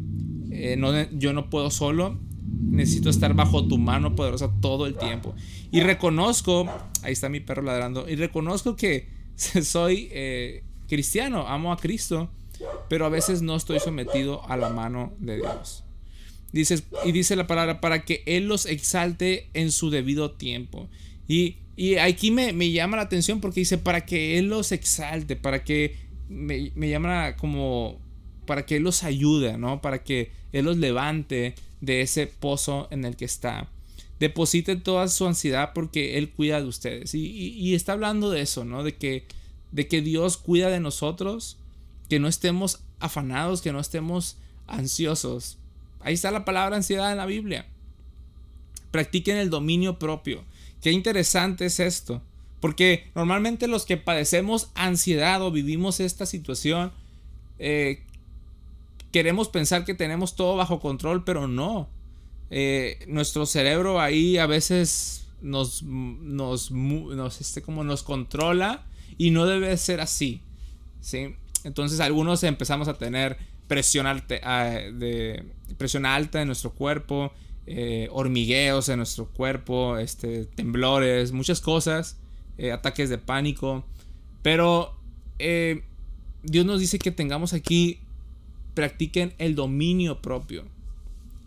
Eh, 0.51 0.77
yo 1.13 1.33
no 1.33 1.49
puedo 1.49 1.71
solo 1.71 2.19
necesito 2.73 3.09
estar 3.09 3.33
bajo 3.33 3.67
tu 3.67 3.77
mano 3.77 4.15
poderosa 4.15 4.51
todo 4.61 4.85
el 4.87 4.97
tiempo. 4.97 5.35
Y 5.71 5.81
reconozco, 5.81 6.69
ahí 7.01 7.13
está 7.13 7.29
mi 7.29 7.39
perro 7.39 7.61
ladrando, 7.61 8.09
y 8.09 8.15
reconozco 8.15 8.75
que 8.75 9.09
soy 9.35 10.09
eh, 10.11 10.63
cristiano, 10.87 11.47
amo 11.47 11.71
a 11.71 11.77
Cristo, 11.77 12.29
pero 12.89 13.05
a 13.05 13.09
veces 13.09 13.41
no 13.41 13.55
estoy 13.55 13.79
sometido 13.79 14.47
a 14.49 14.57
la 14.57 14.69
mano 14.69 15.13
de 15.19 15.37
Dios. 15.37 15.83
Dices, 16.51 16.83
y 17.03 17.11
dice 17.11 17.35
la 17.35 17.47
palabra, 17.47 17.81
para 17.81 18.05
que 18.05 18.23
Él 18.25 18.47
los 18.47 18.65
exalte 18.65 19.49
en 19.53 19.71
su 19.71 19.89
debido 19.89 20.31
tiempo. 20.31 20.87
Y, 21.27 21.57
y 21.75 21.95
aquí 21.95 22.29
me, 22.29 22.53
me, 22.53 22.71
llama 22.71 22.97
la 22.97 23.03
atención 23.03 23.41
porque 23.41 23.61
dice, 23.61 23.79
para 23.79 24.05
que 24.05 24.37
Él 24.37 24.49
los 24.49 24.71
exalte, 24.71 25.35
para 25.35 25.63
que 25.63 25.95
me, 26.33 26.71
me 26.75 26.89
llama 26.89 27.35
como, 27.37 27.99
para 28.45 28.65
que 28.65 28.77
Él 28.77 28.83
los 28.83 29.03
ayude, 29.03 29.57
¿no? 29.57 29.81
Para 29.81 30.03
que 30.03 30.31
Él 30.51 30.65
los 30.65 30.77
levante 30.77 31.55
de 31.81 32.01
ese 32.01 32.27
pozo 32.27 32.87
en 32.91 33.05
el 33.05 33.15
que 33.15 33.25
está. 33.25 33.69
Deposite 34.19 34.75
toda 34.77 35.07
su 35.07 35.27
ansiedad 35.27 35.71
porque 35.73 36.17
Él 36.17 36.29
cuida 36.31 36.61
de 36.61 36.67
ustedes. 36.67 37.13
Y, 37.13 37.75
está 37.75 37.93
hablando 37.93 38.29
de 38.29 38.41
eso, 38.41 38.63
¿no? 38.63 38.83
De 38.83 38.95
que, 38.95 39.25
de 39.71 39.87
que 39.87 40.01
Dios 40.01 40.37
cuida 40.37 40.69
de 40.69 40.79
nosotros, 40.79 41.57
que 42.09 42.19
no 42.19 42.27
estemos 42.27 42.79
afanados, 42.99 43.61
que 43.61 43.73
no 43.73 43.79
estemos 43.79 44.37
ansiosos. 44.67 45.57
Ahí 45.99 46.13
está 46.13 46.31
la 46.31 46.45
palabra 46.45 46.77
ansiedad 46.77 47.11
en 47.11 47.17
la 47.17 47.25
Biblia. 47.25 47.65
Practiquen 48.91 49.37
el 49.37 49.49
dominio 49.49 49.99
propio. 49.99 50.43
Qué 50.81 50.91
interesante 50.91 51.65
es 51.65 51.79
esto. 51.79 52.21
Porque 52.63 53.11
normalmente 53.13 53.67
los 53.67 53.85
que 53.85 53.97
padecemos 53.97 54.69
ansiedad 54.73 55.41
o 55.41 55.51
vivimos 55.51 55.99
esta 55.99 56.25
situación, 56.25 56.93
eh, 57.59 58.03
queremos 59.11 59.49
pensar 59.49 59.83
que 59.83 59.93
tenemos 59.93 60.37
todo 60.37 60.55
bajo 60.55 60.79
control, 60.79 61.25
pero 61.25 61.49
no. 61.49 61.89
Eh, 62.51 63.03
nuestro 63.09 63.45
cerebro 63.45 63.99
ahí 63.99 64.37
a 64.37 64.45
veces 64.45 65.27
nos, 65.41 65.83
este, 67.41 67.61
como 67.61 67.83
nos 67.83 68.01
controla 68.01 68.85
y 69.17 69.31
no 69.31 69.45
debe 69.45 69.75
ser 69.75 69.99
así. 69.99 70.39
¿sí? 71.01 71.35
Entonces 71.65 71.99
algunos 71.99 72.43
empezamos 72.43 72.87
a 72.87 72.93
tener 72.93 73.39
presión 73.67 74.07
alta, 74.07 74.35
de, 74.89 75.43
en 76.33 76.47
nuestro 76.47 76.71
cuerpo, 76.71 77.33
eh, 77.67 78.07
hormigueos 78.09 78.87
en 78.87 78.99
nuestro 78.99 79.25
cuerpo, 79.25 79.97
este, 79.97 80.45
temblores, 80.45 81.33
muchas 81.33 81.59
cosas, 81.59 82.22
eh, 82.57 82.71
ataques 82.71 83.09
de 83.09 83.17
pánico. 83.17 83.85
Pero 84.41 84.97
Dios 86.43 86.65
nos 86.65 86.79
dice 86.79 86.99
que 86.99 87.11
tengamos 87.11 87.53
aquí 87.53 87.99
practiquen 88.73 89.33
el 89.37 89.55
dominio 89.55 90.21
propio. 90.21 90.65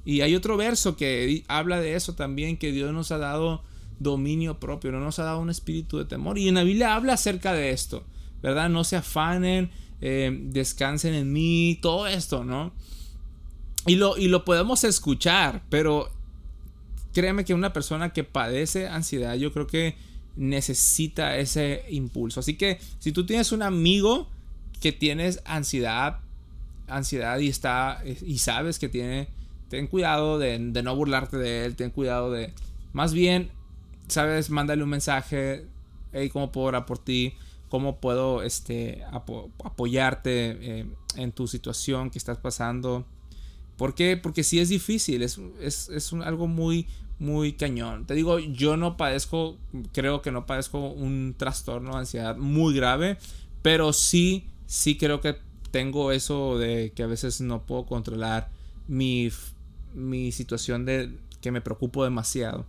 Y 0.05 0.21
hay 0.21 0.35
otro 0.35 0.57
verso 0.57 0.97
que 0.97 1.45
habla 1.49 1.81
de 1.81 1.97
eso 1.97 2.15
también, 2.15 2.57
que 2.57 2.73
Dios 2.73 2.93
nos 2.93 3.11
ha 3.11 3.19
dado 3.19 3.63
dominio 3.99 4.61
propio, 4.61 4.93
no 4.93 5.01
nos 5.01 5.19
ha 5.19 5.25
dado 5.25 5.41
un 5.41 5.51
espíritu 5.51 5.99
de 5.99 6.05
temor. 6.05 6.39
Y 6.39 6.49
en 6.49 6.55
la 6.55 6.63
Biblia 6.63 6.95
habla 6.95 7.15
acerca 7.15 7.53
de 7.53 7.71
esto, 7.71 8.05
¿verdad? 8.43 8.69
No 8.69 8.85
se 8.85 8.97
afanen, 8.97 9.71
eh, 10.01 10.31
descansen 10.45 11.15
en 11.15 11.33
mí, 11.33 11.79
todo 11.83 12.07
esto, 12.07 12.45
¿no? 12.45 12.73
Y 13.87 13.97
lo, 13.97 14.17
y 14.17 14.29
lo 14.29 14.45
podemos 14.45 14.85
escuchar, 14.85 15.65
pero 15.71 16.11
créeme 17.13 17.45
que 17.45 17.55
una 17.55 17.73
persona 17.73 18.13
que 18.13 18.25
padece 18.25 18.89
ansiedad, 18.89 19.35
yo 19.35 19.53
creo 19.53 19.67
que 19.67 19.97
necesita 20.37 21.37
ese 21.37 21.85
impulso. 21.91 22.41
Así 22.41 22.55
que 22.55 22.79
si 22.99 23.13
tú 23.13 23.27
tienes 23.27 23.53
un 23.53 23.63
amigo 23.63 24.29
que 24.81 24.93
tienes 24.93 25.41
ansiedad, 25.45 26.21
ansiedad 26.87 27.39
y 27.39 27.49
está 27.49 28.03
y 28.05 28.39
sabes 28.39 28.79
que 28.79 28.89
tiene, 28.89 29.29
ten 29.69 29.87
cuidado 29.87 30.39
de, 30.39 30.59
no 30.59 30.97
burlarte 30.97 31.37
de 31.37 31.65
él, 31.65 31.77
ten 31.77 31.91
cuidado 31.91 32.31
de, 32.31 32.53
más 32.93 33.13
bien, 33.13 33.51
sabes, 34.09 34.51
mándale 34.51 34.83
un 34.83 34.91
mensaje, 34.91 35.67
hey, 36.13 36.29
¿cómo 36.29 36.53
puedo 36.53 36.69
orar 36.69 36.87
por 36.87 36.99
ti? 36.99 37.35
¿Cómo 37.69 37.97
puedo 38.01 38.43
este, 38.43 39.03
apoyarte 39.65 40.59
eh, 40.61 40.87
en 41.17 41.33
tu 41.33 41.49
situación 41.49 42.11
que 42.11 42.19
estás 42.19 42.39
pasando? 42.39 43.05
¿Por 43.77 43.95
qué? 43.95 44.17
Porque 44.17 44.45
sí 44.45 44.61
es 44.61 44.69
difícil, 44.69 45.23
es, 45.23 45.39
es, 45.61 46.13
algo 46.13 46.47
muy, 46.47 46.87
muy 47.19 47.53
cañón. 47.53 48.07
Te 48.07 48.15
digo, 48.15 48.39
yo 48.39 48.77
no 48.77 48.97
padezco, 48.97 49.57
creo 49.93 50.23
que 50.23 50.31
no 50.31 50.47
padezco 50.47 50.91
un 50.91 51.35
trastorno 51.37 51.93
de 51.93 51.99
ansiedad 51.99 52.37
muy 52.37 52.75
grave, 52.75 53.19
pero 53.63 53.93
sí, 53.93 54.47
sí 54.67 54.97
creo 54.97 55.21
que 55.21 55.37
tengo 55.71 56.13
eso 56.13 56.59
de 56.59 56.93
que 56.95 57.03
a 57.03 57.07
veces 57.07 57.41
no 57.41 57.63
puedo 57.63 57.87
controlar 57.87 58.51
mi, 58.89 59.31
mi 59.95 60.33
situación 60.33 60.85
de 60.85 61.11
que 61.41 61.51
me 61.51 61.61
preocupo 61.61 62.05
demasiado. 62.05 62.67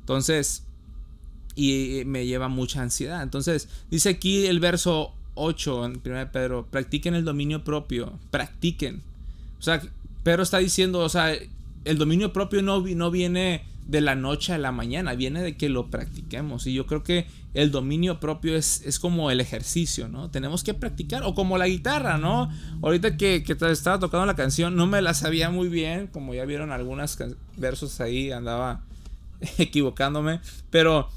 Entonces, 0.00 0.64
y 1.56 2.02
me 2.06 2.26
lleva 2.26 2.48
mucha 2.48 2.82
ansiedad. 2.82 3.22
Entonces, 3.22 3.68
dice 3.90 4.10
aquí 4.10 4.46
el 4.46 4.60
verso 4.60 5.14
8 5.34 5.84
en 5.86 6.02
1 6.04 6.32
Pedro, 6.32 6.66
practiquen 6.70 7.14
el 7.14 7.24
dominio 7.24 7.64
propio, 7.64 8.18
practiquen. 8.30 9.02
O 9.58 9.62
sea, 9.62 9.80
Pedro 10.22 10.42
está 10.42 10.58
diciendo, 10.58 11.00
o 11.00 11.08
sea, 11.08 11.34
el 11.84 11.98
dominio 11.98 12.32
propio 12.32 12.62
no, 12.62 12.80
no 12.80 13.10
viene 13.10 13.64
de 13.86 14.00
la 14.00 14.14
noche 14.14 14.52
a 14.52 14.58
la 14.58 14.72
mañana, 14.72 15.14
viene 15.14 15.42
de 15.42 15.56
que 15.56 15.68
lo 15.68 15.90
practiquemos. 15.90 16.66
Y 16.66 16.72
yo 16.72 16.86
creo 16.86 17.02
que 17.02 17.26
el 17.52 17.70
dominio 17.70 18.18
propio 18.18 18.56
es, 18.56 18.82
es 18.84 18.98
como 18.98 19.30
el 19.30 19.40
ejercicio, 19.40 20.08
¿no? 20.08 20.30
Tenemos 20.30 20.64
que 20.64 20.74
practicar, 20.74 21.22
o 21.24 21.34
como 21.34 21.58
la 21.58 21.68
guitarra, 21.68 22.18
¿no? 22.18 22.50
Ahorita 22.82 23.16
que, 23.16 23.44
que 23.44 23.52
estaba 23.52 23.98
tocando 23.98 24.26
la 24.26 24.36
canción, 24.36 24.74
no 24.74 24.86
me 24.86 25.02
la 25.02 25.14
sabía 25.14 25.50
muy 25.50 25.68
bien, 25.68 26.06
como 26.08 26.34
ya 26.34 26.44
vieron 26.44 26.72
algunos 26.72 27.18
versos 27.56 28.00
ahí, 28.00 28.32
andaba 28.32 28.82
equivocándome, 29.58 30.40
pero 30.70 31.08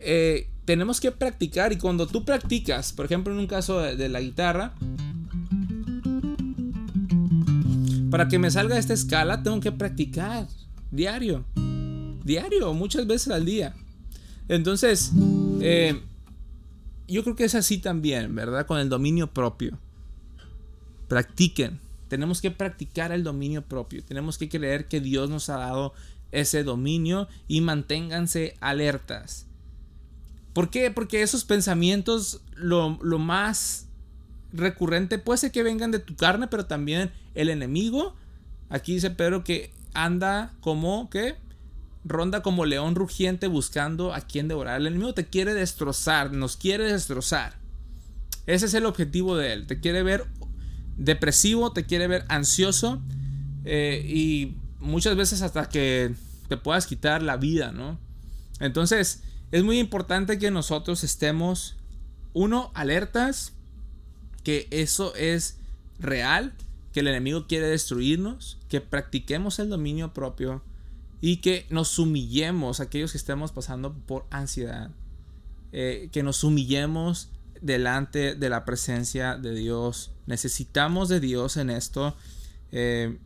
eh, 0.00 0.48
tenemos 0.64 1.00
que 1.00 1.12
practicar 1.12 1.72
y 1.72 1.78
cuando 1.78 2.06
tú 2.06 2.24
practicas, 2.24 2.92
por 2.92 3.06
ejemplo 3.06 3.32
en 3.32 3.38
un 3.38 3.46
caso 3.46 3.80
de, 3.80 4.08
la 4.08 4.20
guitarra, 4.20 4.74
para 8.10 8.28
que 8.28 8.38
me 8.38 8.50
salga 8.50 8.78
esta 8.78 8.94
escala 8.94 9.42
tengo 9.42 9.60
que 9.60 9.72
practicar 9.72 10.46
diario, 10.90 11.44
diario, 12.24 12.72
muchas 12.74 13.06
veces 13.06 13.32
al 13.32 13.44
día. 13.44 13.74
Entonces, 14.48 15.12
eh, 15.60 16.00
yo 17.08 17.22
creo 17.22 17.36
que 17.36 17.44
es 17.44 17.54
así 17.54 17.78
también, 17.78 18.34
¿verdad? 18.34 18.66
Con 18.66 18.78
el 18.78 18.88
dominio 18.88 19.32
propio. 19.32 19.78
Practiquen. 21.08 21.80
Tenemos 22.08 22.40
que 22.40 22.50
practicar 22.50 23.12
el 23.12 23.24
dominio 23.24 23.62
propio. 23.62 24.04
Tenemos 24.04 24.38
que 24.38 24.48
creer 24.48 24.86
que 24.86 25.00
Dios 25.00 25.28
nos 25.28 25.48
ha 25.48 25.58
dado 25.58 25.92
ese 26.32 26.62
dominio 26.62 27.28
y 27.48 27.60
manténganse 27.60 28.56
alertas. 28.60 29.46
¿Por 30.52 30.70
qué? 30.70 30.90
Porque 30.90 31.22
esos 31.22 31.44
pensamientos, 31.44 32.40
lo, 32.54 32.98
más 33.18 33.85
recurrente 34.52 35.18
puede 35.18 35.38
ser 35.38 35.52
que 35.52 35.62
vengan 35.62 35.90
de 35.90 35.98
tu 35.98 36.16
carne, 36.16 36.46
pero 36.48 36.66
también 36.66 37.12
el 37.34 37.48
enemigo. 37.48 38.14
Aquí 38.68 38.94
dice 38.94 39.10
Pedro 39.10 39.44
que 39.44 39.72
anda 39.94 40.52
como, 40.60 41.08
¿qué? 41.10 41.36
Ronda 42.04 42.42
como 42.42 42.64
león 42.66 42.94
rugiente 42.94 43.48
buscando 43.48 44.14
a 44.14 44.20
quien 44.20 44.48
devorar. 44.48 44.80
El 44.80 44.86
enemigo 44.86 45.14
te 45.14 45.26
quiere 45.26 45.54
destrozar, 45.54 46.32
nos 46.32 46.56
quiere 46.56 46.90
destrozar. 46.92 47.54
Ese 48.46 48.66
es 48.66 48.74
el 48.74 48.86
objetivo 48.86 49.36
de 49.36 49.52
él. 49.52 49.66
Te 49.66 49.80
quiere 49.80 50.02
ver 50.02 50.26
depresivo, 50.96 51.72
te 51.72 51.84
quiere 51.84 52.06
ver 52.06 52.24
ansioso 52.28 53.02
eh, 53.64 54.04
y 54.06 54.56
muchas 54.78 55.16
veces 55.16 55.42
hasta 55.42 55.68
que 55.68 56.14
te 56.48 56.56
puedas 56.56 56.86
quitar 56.86 57.22
la 57.22 57.36
vida, 57.36 57.72
¿no? 57.72 57.98
Entonces, 58.60 59.22
es 59.50 59.64
muy 59.64 59.78
importante 59.78 60.38
que 60.38 60.50
nosotros 60.50 61.04
estemos, 61.04 61.76
uno, 62.32 62.70
alertas, 62.74 63.52
que 64.46 64.68
eso 64.70 65.12
es 65.16 65.58
real, 65.98 66.54
que 66.92 67.00
el 67.00 67.08
enemigo 67.08 67.48
quiere 67.48 67.66
destruirnos, 67.66 68.58
que 68.68 68.80
practiquemos 68.80 69.58
el 69.58 69.68
dominio 69.68 70.14
propio 70.14 70.62
y 71.20 71.38
que 71.38 71.66
nos 71.68 71.98
humillemos, 71.98 72.78
aquellos 72.78 73.10
que 73.10 73.18
estemos 73.18 73.50
pasando 73.50 73.92
por 73.92 74.24
ansiedad, 74.30 74.92
eh, 75.72 76.10
que 76.12 76.22
nos 76.22 76.44
humillemos 76.44 77.30
delante 77.60 78.36
de 78.36 78.48
la 78.48 78.64
presencia 78.64 79.34
de 79.34 79.52
Dios. 79.52 80.12
Necesitamos 80.26 81.08
de 81.08 81.18
Dios 81.18 81.56
en 81.56 81.68
esto. 81.68 82.16
Eh, 82.70 83.18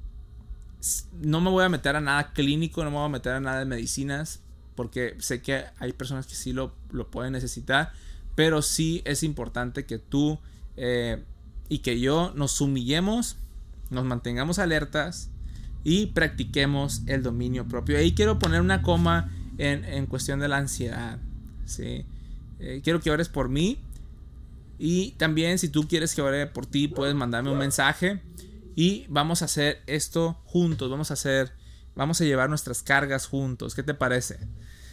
no 1.20 1.42
me 1.42 1.50
voy 1.50 1.64
a 1.64 1.68
meter 1.68 1.96
a 1.96 2.00
nada 2.00 2.32
clínico, 2.32 2.82
no 2.82 2.90
me 2.90 2.96
voy 2.96 3.04
a 3.04 3.10
meter 3.10 3.34
a 3.34 3.40
nada 3.40 3.58
de 3.58 3.66
medicinas, 3.66 4.40
porque 4.74 5.16
sé 5.18 5.42
que 5.42 5.66
hay 5.80 5.92
personas 5.92 6.26
que 6.26 6.34
sí 6.34 6.54
lo, 6.54 6.72
pueden 7.10 7.34
necesitar, 7.34 7.92
pero 8.36 8.62
sí 8.62 9.02
es 9.04 9.22
importante 9.22 9.84
que 9.84 9.98
tú 9.98 10.38
eh, 10.82 11.22
y 11.68 11.80
que 11.80 12.00
yo 12.00 12.32
nos 12.34 12.58
humillemos, 12.62 13.36
nos 13.90 14.06
mantengamos 14.06 14.58
alertas 14.58 15.28
y 15.84 16.06
practiquemos 16.06 17.02
el 17.06 17.22
dominio 17.22 17.68
propio. 17.68 17.98
Ahí 17.98 18.14
quiero 18.14 18.38
poner 18.38 18.62
una 18.62 18.80
coma 18.80 19.30
en, 19.58 20.06
cuestión 20.06 20.40
de 20.40 20.48
la 20.48 20.56
ansiedad. 20.56 21.18
¿sí? 21.66 22.06
Eh, 22.60 22.80
quiero 22.82 23.00
que 23.00 23.10
ores 23.10 23.28
por 23.28 23.50
mí. 23.50 23.78
Y 24.78 25.10
también 25.12 25.58
si 25.58 25.68
tú 25.68 25.86
quieres 25.86 26.14
que 26.14 26.22
ore 26.22 26.46
por 26.46 26.64
ti, 26.64 26.88
puedes 26.88 27.14
mandarme 27.14 27.50
un 27.50 27.58
mensaje. 27.58 28.22
Y 28.74 29.04
vamos 29.10 29.42
a 29.42 29.44
hacer 29.44 29.82
esto 29.86 30.40
juntos. 30.46 30.90
Vamos 30.90 31.10
a 31.10 31.14
hacer, 31.14 31.52
vamos 31.94 32.22
a 32.22 32.24
llevar 32.24 32.48
nuestras 32.48 32.82
cargas 32.82 33.26
juntos. 33.26 33.74
¿Qué 33.74 33.82
te 33.82 33.92
parece? 33.92 34.38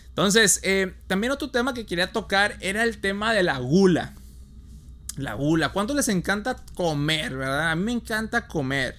Entonces, 0.10 0.60
eh, 0.63 0.95
también 1.08 1.32
otro 1.32 1.50
tema 1.50 1.73
que 1.73 1.86
quería 1.86 2.12
tocar 2.12 2.58
era 2.60 2.84
el 2.84 2.97
tema 2.97 3.34
de 3.34 3.43
la 3.43 3.58
gula. 3.60 4.15
La 5.17 5.34
gula. 5.34 5.69
¿Cuánto 5.69 5.93
les 5.93 6.08
encanta 6.08 6.56
comer, 6.75 7.36
verdad? 7.36 7.71
A 7.71 7.75
mí 7.75 7.84
me 7.84 7.91
encanta 7.91 8.47
comer. 8.47 8.95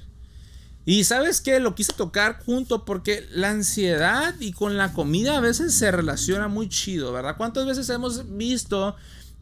Y 0.84 1.04
sabes 1.04 1.40
qué, 1.40 1.60
lo 1.60 1.74
quise 1.74 1.92
tocar 1.92 2.42
junto 2.44 2.84
porque 2.84 3.26
la 3.30 3.50
ansiedad 3.50 4.34
y 4.40 4.52
con 4.52 4.76
la 4.76 4.92
comida 4.92 5.36
a 5.36 5.40
veces 5.40 5.74
se 5.74 5.90
relaciona 5.90 6.48
muy 6.48 6.68
chido, 6.68 7.12
¿verdad? 7.12 7.36
¿Cuántas 7.36 7.66
veces 7.66 7.88
hemos 7.90 8.36
visto 8.36 8.96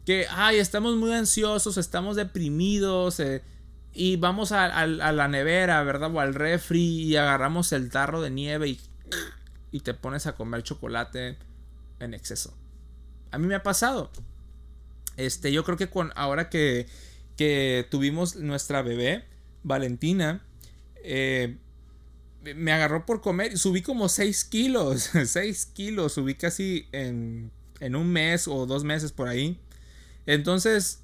que, 0.05 0.27
ay, 0.29 0.57
estamos 0.57 0.97
muy 0.97 1.13
ansiosos, 1.13 1.77
estamos 1.77 2.17
deprimidos 2.17 3.21
eh, 3.21 3.43
y 3.93 4.17
vamos 4.17 4.51
a, 4.51 4.85
la 4.85 5.27
nevera, 5.29 5.81
¿verdad? 5.83 6.13
O 6.13 6.19
al 6.19 6.33
refri 6.33 7.03
y 7.03 7.15
agarramos 7.15 7.71
el 7.71 7.89
tarro 7.89 8.21
de 8.21 8.29
nieve 8.29 8.77
y 9.71 9.79
te 9.79 9.93
pones 9.93 10.27
a 10.27 10.35
comer 10.35 10.63
chocolate 10.63 11.37
en 11.99 12.13
exceso. 12.13 12.53
A 13.31 13.37
mí 13.37 13.47
me 13.47 13.55
ha 13.55 13.63
pasado. 13.63 14.11
Este, 15.17 15.51
yo 15.51 15.63
creo 15.63 15.77
que 15.77 15.89
con 15.89 16.11
ahora 16.15 16.49
que, 16.49 16.87
que 17.35 17.85
tuvimos 17.89 18.35
nuestra 18.35 18.81
bebé, 18.81 19.25
Valentina, 19.63 20.45
eh, 21.03 21.57
me 22.55 22.71
agarró 22.71 23.05
por 23.05 23.21
comer. 23.21 23.57
Subí 23.57 23.81
como 23.81 24.09
6 24.09 24.45
kilos. 24.45 25.09
6 25.25 25.65
kilos. 25.73 26.13
Subí 26.13 26.35
casi 26.35 26.87
en, 26.91 27.51
en 27.79 27.95
un 27.95 28.11
mes 28.11 28.47
o 28.47 28.65
dos 28.65 28.83
meses 28.83 29.11
por 29.11 29.27
ahí. 29.27 29.59
Entonces, 30.25 31.01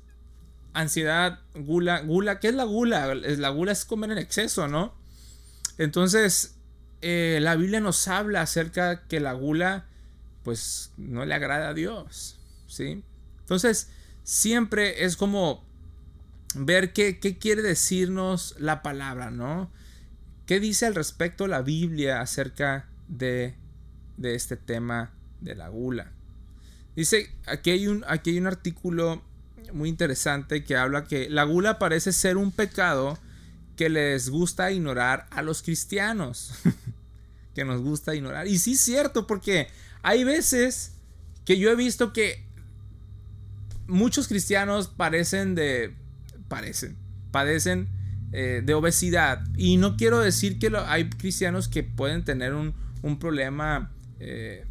ansiedad, 0.74 1.40
gula. 1.56 2.02
Gula, 2.02 2.40
¿qué 2.40 2.50
es 2.50 2.56
la 2.56 2.64
gula? 2.64 3.14
La 3.16 3.50
gula 3.50 3.72
es 3.72 3.86
comer 3.86 4.12
en 4.12 4.18
exceso, 4.20 4.68
¿no? 4.68 4.94
Entonces, 5.78 6.56
eh, 7.02 7.40
la 7.42 7.56
Biblia 7.56 7.82
nos 7.82 8.08
habla 8.08 8.42
acerca 8.42 9.08
que 9.08 9.20
la 9.20 9.34
gula 9.34 9.88
pues 10.44 10.92
no 10.98 11.26
le 11.26 11.34
agrada 11.34 11.70
a 11.70 11.74
Dios. 11.74 12.40
¿sí? 12.68 13.04
Entonces, 13.40 13.90
siempre 14.24 15.06
es 15.06 15.18
como 15.18 15.64
ver 16.56 16.94
qué, 16.94 17.20
quiere 17.40 17.62
decirnos 17.62 18.56
la 18.60 18.82
palabra, 18.82 19.32
¿no? 19.32 19.72
¿Qué 20.46 20.60
dice 20.60 20.86
al 20.86 20.96
respecto 20.96 21.48
la 21.48 21.62
Biblia 21.62 22.22
acerca 22.22 22.90
de, 23.08 23.56
este 24.22 24.58
tema 24.58 25.14
de 25.42 25.56
la 25.56 25.70
gula? 25.70 26.12
Dice, 26.96 27.30
aquí 27.48 27.72
hay, 27.72 27.88
un, 27.88 28.04
aquí 28.08 28.32
hay 28.32 28.40
un 28.40 28.48
artículo 28.48 29.24
muy 29.72 29.90
interesante 29.90 30.64
que 30.64 30.76
habla 30.76 31.06
que 31.06 31.30
la 31.30 31.44
gula 31.44 31.80
parece 31.80 32.12
ser 32.12 32.38
un 32.38 32.52
pecado 32.52 33.18
que 33.76 33.90
les 33.90 34.30
gusta 34.30 34.72
ignorar 34.72 35.28
a 35.32 35.42
los 35.42 35.64
cristianos. 35.64 36.54
que 37.56 37.66
nos 37.66 37.82
gusta 37.82 38.16
ignorar. 38.16 38.48
Y 38.48 38.58
sí 38.60 38.74
es 38.74 38.82
cierto, 38.82 39.28
porque 39.28 39.68
hay 40.02 40.24
veces 40.24 40.94
que 41.46 41.58
yo 41.58 41.70
he 41.72 41.76
visto 41.76 42.14
que 42.14 42.44
muchos 43.88 44.28
cristianos 44.28 44.88
parecen 44.88 45.56
de... 45.56 45.96
parecen, 46.48 46.98
padecen 47.32 47.88
eh, 48.36 48.64
de 48.66 48.74
obesidad. 48.74 49.44
Y 49.58 49.78
no 49.78 49.96
quiero 49.96 50.20
decir 50.20 50.58
que 50.58 50.72
hay 50.88 51.08
cristianos 51.08 51.68
que 51.68 51.84
pueden 51.84 52.24
tener 52.24 52.56
un, 52.56 52.74
problema 53.20 53.92
eh, 54.20 54.66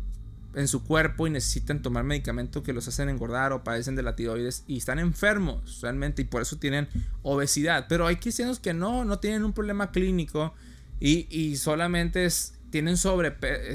en 0.55 0.67
su 0.67 0.83
cuerpo 0.83 1.29
y 1.29 1.31
necesitan 1.31 1.81
tomar 1.81 2.03
medicamentos 2.03 2.63
que 2.65 2.73
los 2.73 2.89
hacen 2.89 3.09
engordar 3.09 3.53
o 3.53 3.63
padecen 3.63 3.95
de 3.95 4.03
la 4.03 4.17
tiroides 4.17 4.65
y 4.67 4.79
están 4.79 4.99
enfermos 4.99 5.81
realmente 5.81 6.23
y 6.23 6.25
por 6.25 6.43
eso 6.43 6.57
tienen 6.57 6.89
obesidad. 7.23 7.87
Pero 7.89 8.09
hay 8.09 8.17
cristianos 8.17 8.59
que 8.59 8.75
no, 8.75 9.05
no 9.05 9.21
tienen 9.21 9.45
un 9.45 9.53
problema 9.53 9.93
clínico 9.93 10.55
y, 10.99 11.29
y 11.31 11.57
solamente 11.57 12.27
tienen, 12.71 12.97
sobre, 12.97 13.31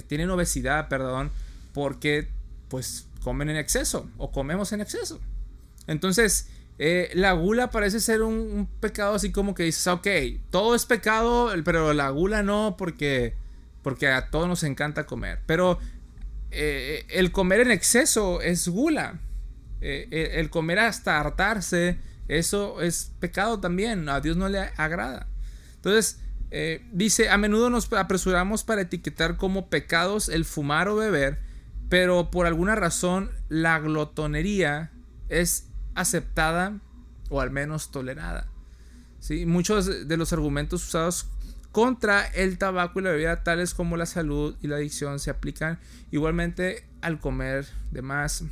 tienen 0.08 0.30
obesidad, 0.32 0.90
perdón, 0.90 1.32
porque 1.74 2.28
pues 2.68 3.07
comen 3.20 3.50
en 3.50 3.58
exceso 3.58 4.10
o 4.18 4.32
comemos 4.32 4.72
en 4.72 4.82
exceso. 4.82 5.20
Entonces, 5.88 6.50
eh, 6.80 7.10
la 7.14 7.34
gula 7.34 7.72
parece 7.72 8.00
ser 8.00 8.22
un, 8.22 8.70
pecado 8.80 9.16
así 9.16 9.32
como 9.32 9.56
que 9.56 9.64
dices, 9.64 9.88
ok, 9.88 10.08
todo 10.52 10.76
es 10.76 10.86
pecado, 10.86 11.52
pero 11.64 11.94
la 11.94 12.10
gula 12.10 12.44
no 12.44 12.76
porque, 12.78 13.36
porque 13.82 14.10
a 14.10 14.30
todos 14.30 14.48
nos 14.48 14.64
encanta 14.64 15.06
comer. 15.06 15.40
Pero 15.46 15.80
eh, 16.52 17.06
el 17.10 17.32
comer 17.32 17.62
en 17.62 17.72
exceso 17.72 18.42
es 18.42 18.68
gula. 18.68 19.20
Eh, 19.82 20.34
el 20.36 20.50
comer 20.50 20.80
hasta 20.80 21.20
hartarse, 21.20 22.00
eso 22.28 22.82
es 22.82 23.12
pecado 23.20 23.60
también. 23.60 24.08
A 24.10 24.22
Dios 24.22 24.38
no 24.38 24.50
le 24.50 24.60
agrada. 24.78 25.28
Entonces, 25.76 26.20
dice, 26.92 27.30
a 27.30 27.38
menudo 27.38 27.70
nos 27.70 27.92
apresuramos 27.92 28.64
para 28.64 28.82
etiquetar 28.82 29.38
como 29.38 29.70
pecados 29.70 30.30
el 30.30 30.46
fumar 30.46 30.88
o 30.88 30.96
beber 30.96 31.47
Pero 31.90 32.32
por 32.32 32.48
alguna 32.48 32.76
razón 32.76 33.32
la 33.50 33.80
glotonería 33.80 34.92
es 35.30 35.70
aceptada 35.96 36.80
o 37.30 37.42
al 37.42 37.52
menos 37.52 37.92
tolerada. 37.92 38.48
Muchos 39.46 40.08
de 40.08 40.18
los 40.18 40.32
argumentos 40.32 40.86
usados 40.86 41.30
contra 41.72 42.26
el 42.26 42.58
tabaco 42.58 43.00
y 43.00 43.04
la 43.04 43.12
bebida, 43.12 43.44
tales 43.44 43.74
como 43.74 43.98
la 43.98 44.06
salud 44.06 44.56
y 44.62 44.68
la 44.68 44.78
adicción, 44.78 45.20
se 45.20 45.30
aplican 45.30 45.80
igualmente 46.12 46.86
al 47.02 47.20
comer 47.20 47.68
de 47.92 48.02
más. 48.02 48.44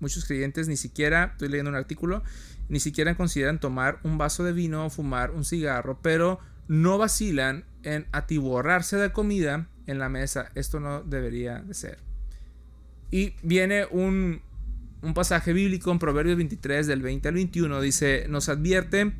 Muchos 0.00 0.24
creyentes 0.24 0.68
ni 0.68 0.76
siquiera, 0.76 1.30
estoy 1.32 1.48
leyendo 1.48 1.70
un 1.70 1.76
artículo, 1.76 2.22
ni 2.68 2.80
siquiera 2.80 3.16
consideran 3.16 3.60
tomar 3.60 4.00
un 4.02 4.18
vaso 4.18 4.44
de 4.44 4.52
vino 4.52 4.86
o 4.86 4.90
fumar 4.90 5.30
un 5.30 5.44
cigarro, 5.44 5.98
pero 6.02 6.40
no 6.68 6.98
vacilan 6.98 7.64
en 7.82 8.06
atiborrarse 8.12 8.96
de 8.96 9.12
comida 9.12 9.68
en 9.86 9.98
la 9.98 10.08
mesa. 10.08 10.50
Esto 10.54 10.80
no 10.80 11.02
debería 11.02 11.60
de 11.60 11.74
ser. 11.74 12.11
Y 13.12 13.34
viene 13.42 13.84
un, 13.90 14.40
un 15.02 15.14
pasaje 15.14 15.52
bíblico 15.52 15.92
en 15.92 15.98
Proverbios 15.98 16.38
23 16.38 16.86
del 16.86 17.02
20 17.02 17.28
al 17.28 17.34
21. 17.34 17.80
Dice, 17.82 18.26
nos 18.30 18.48
advierte, 18.48 19.12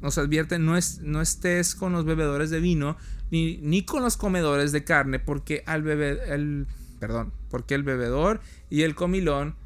nos 0.00 0.16
advierte, 0.16 0.60
no, 0.60 0.76
es, 0.76 1.00
no 1.00 1.20
estés 1.20 1.74
con 1.74 1.92
los 1.92 2.04
bebedores 2.04 2.50
de 2.50 2.60
vino, 2.60 2.96
ni, 3.32 3.58
ni 3.58 3.84
con 3.84 4.02
los 4.02 4.16
comedores 4.16 4.70
de 4.70 4.84
carne, 4.84 5.18
porque 5.18 5.64
al 5.66 5.82
bebé, 5.82 6.32
el, 6.32 6.68
perdón, 7.00 7.32
porque 7.50 7.74
el 7.74 7.82
bebedor 7.82 8.40
y 8.70 8.82
el 8.82 8.94
comilón 8.94 9.56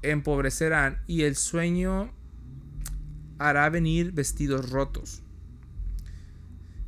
empobrecerán 0.00 1.02
y 1.06 1.22
el 1.22 1.36
sueño 1.36 2.10
hará 3.38 3.68
venir 3.68 4.12
vestidos 4.12 4.70
rotos. 4.70 5.22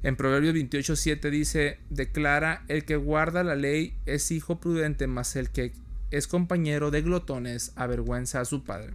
En 0.02 0.16
Proverbios 0.16 0.54
28.7 0.54 1.30
dice, 1.30 1.78
declara, 1.90 2.64
el 2.68 2.84
que 2.84 2.96
guarda 2.96 3.44
la 3.44 3.54
ley 3.54 3.94
es 4.04 4.30
hijo 4.32 4.58
prudente, 4.58 5.06
mas 5.06 5.36
el 5.36 5.50
que 5.50 5.72
es 6.12 6.28
compañero 6.28 6.90
de 6.90 7.02
glotones 7.02 7.72
avergüenza 7.74 8.40
a 8.40 8.44
su 8.44 8.62
padre. 8.62 8.92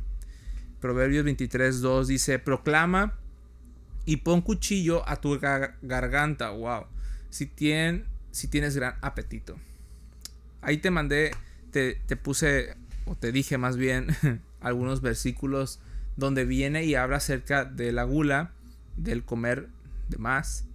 Proverbios 0.80 1.26
23.2 1.26 2.06
dice, 2.06 2.40
proclama 2.40 3.20
y 4.06 4.18
pon 4.18 4.42
cuchillo 4.42 5.08
a 5.10 5.18
tu 5.18 5.38
garganta, 5.82 6.52
wow, 6.52 6.86
si, 7.30 7.52
si 8.32 8.48
tienes 8.48 8.76
gran 8.76 8.96
apetito. 9.02 9.58
Ahí 10.62 10.78
te 10.78 10.92
mandé, 10.92 11.32
te, 11.72 11.96
te 12.06 12.16
puse, 12.16 12.78
o 13.06 13.16
te 13.16 13.32
dije 13.32 13.58
más 13.58 13.76
bien, 13.76 14.08
algunos 14.62 15.02
versículos 15.02 15.80
donde 16.16 16.46
viene 16.46 16.86
y 16.86 16.96
habla 16.96 17.18
acerca 17.18 17.66
de 17.66 17.92
la 17.92 18.04
gula, 18.04 18.52
del 18.96 19.24
comer 19.24 19.70
de 20.10 20.18
más. 20.18 20.66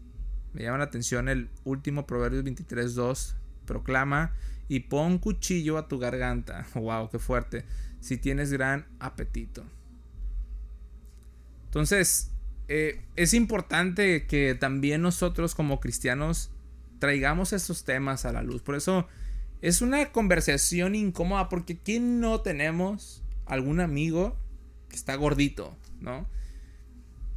Me 0.52 0.62
llama 0.62 0.78
la 0.78 0.84
atención 0.84 1.28
el 1.28 1.48
último 1.64 2.06
Proverbios 2.06 2.44
23.2. 2.44 3.34
Proclama 3.66 4.32
y 4.68 4.80
pon 4.80 5.18
cuchillo 5.18 5.78
a 5.78 5.88
tu 5.88 5.98
garganta. 5.98 6.66
Wow, 6.74 7.10
qué 7.10 7.18
fuerte. 7.18 7.64
Si 8.00 8.16
tienes 8.16 8.52
gran 8.52 8.86
apetito. 8.98 9.64
Entonces, 11.66 12.30
eh, 12.68 13.00
es 13.16 13.34
importante 13.34 14.26
que 14.26 14.54
también 14.54 15.02
nosotros 15.02 15.54
como 15.54 15.80
cristianos 15.80 16.50
traigamos 16.98 17.52
estos 17.52 17.84
temas 17.84 18.24
a 18.24 18.32
la 18.32 18.42
luz. 18.42 18.62
Por 18.62 18.74
eso 18.74 19.08
es 19.60 19.82
una 19.82 20.12
conversación 20.12 20.94
incómoda 20.94 21.48
porque 21.48 21.78
¿quién 21.78 22.20
no 22.20 22.40
tenemos 22.40 23.22
algún 23.46 23.80
amigo 23.80 24.36
está 24.90 25.14
gordito, 25.14 25.76
¿no? 26.00 26.26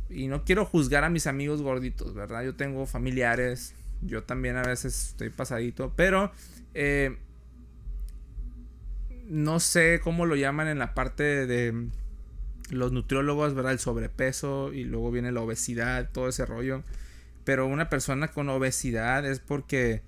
Y 0.09 0.27
no 0.27 0.43
quiero 0.43 0.65
juzgar 0.65 1.03
a 1.03 1.09
mis 1.09 1.27
amigos 1.27 1.61
gorditos, 1.61 2.13
¿verdad? 2.13 2.43
Yo 2.43 2.55
tengo 2.55 2.85
familiares, 2.85 3.73
yo 4.01 4.23
también 4.23 4.57
a 4.57 4.63
veces 4.63 5.09
estoy 5.09 5.29
pasadito, 5.29 5.93
pero 5.95 6.31
eh, 6.73 7.17
no 9.27 9.59
sé 9.59 9.99
cómo 10.03 10.25
lo 10.25 10.35
llaman 10.35 10.67
en 10.67 10.79
la 10.79 10.93
parte 10.93 11.45
de 11.47 11.89
los 12.69 12.91
nutriólogos, 12.91 13.53
¿verdad? 13.53 13.73
El 13.73 13.79
sobrepeso 13.79 14.73
y 14.73 14.83
luego 14.83 15.11
viene 15.11 15.31
la 15.31 15.41
obesidad, 15.41 16.09
todo 16.11 16.29
ese 16.29 16.45
rollo. 16.45 16.83
Pero 17.43 17.67
una 17.67 17.89
persona 17.89 18.29
con 18.29 18.49
obesidad 18.49 19.25
es 19.25 19.39
porque 19.39 20.01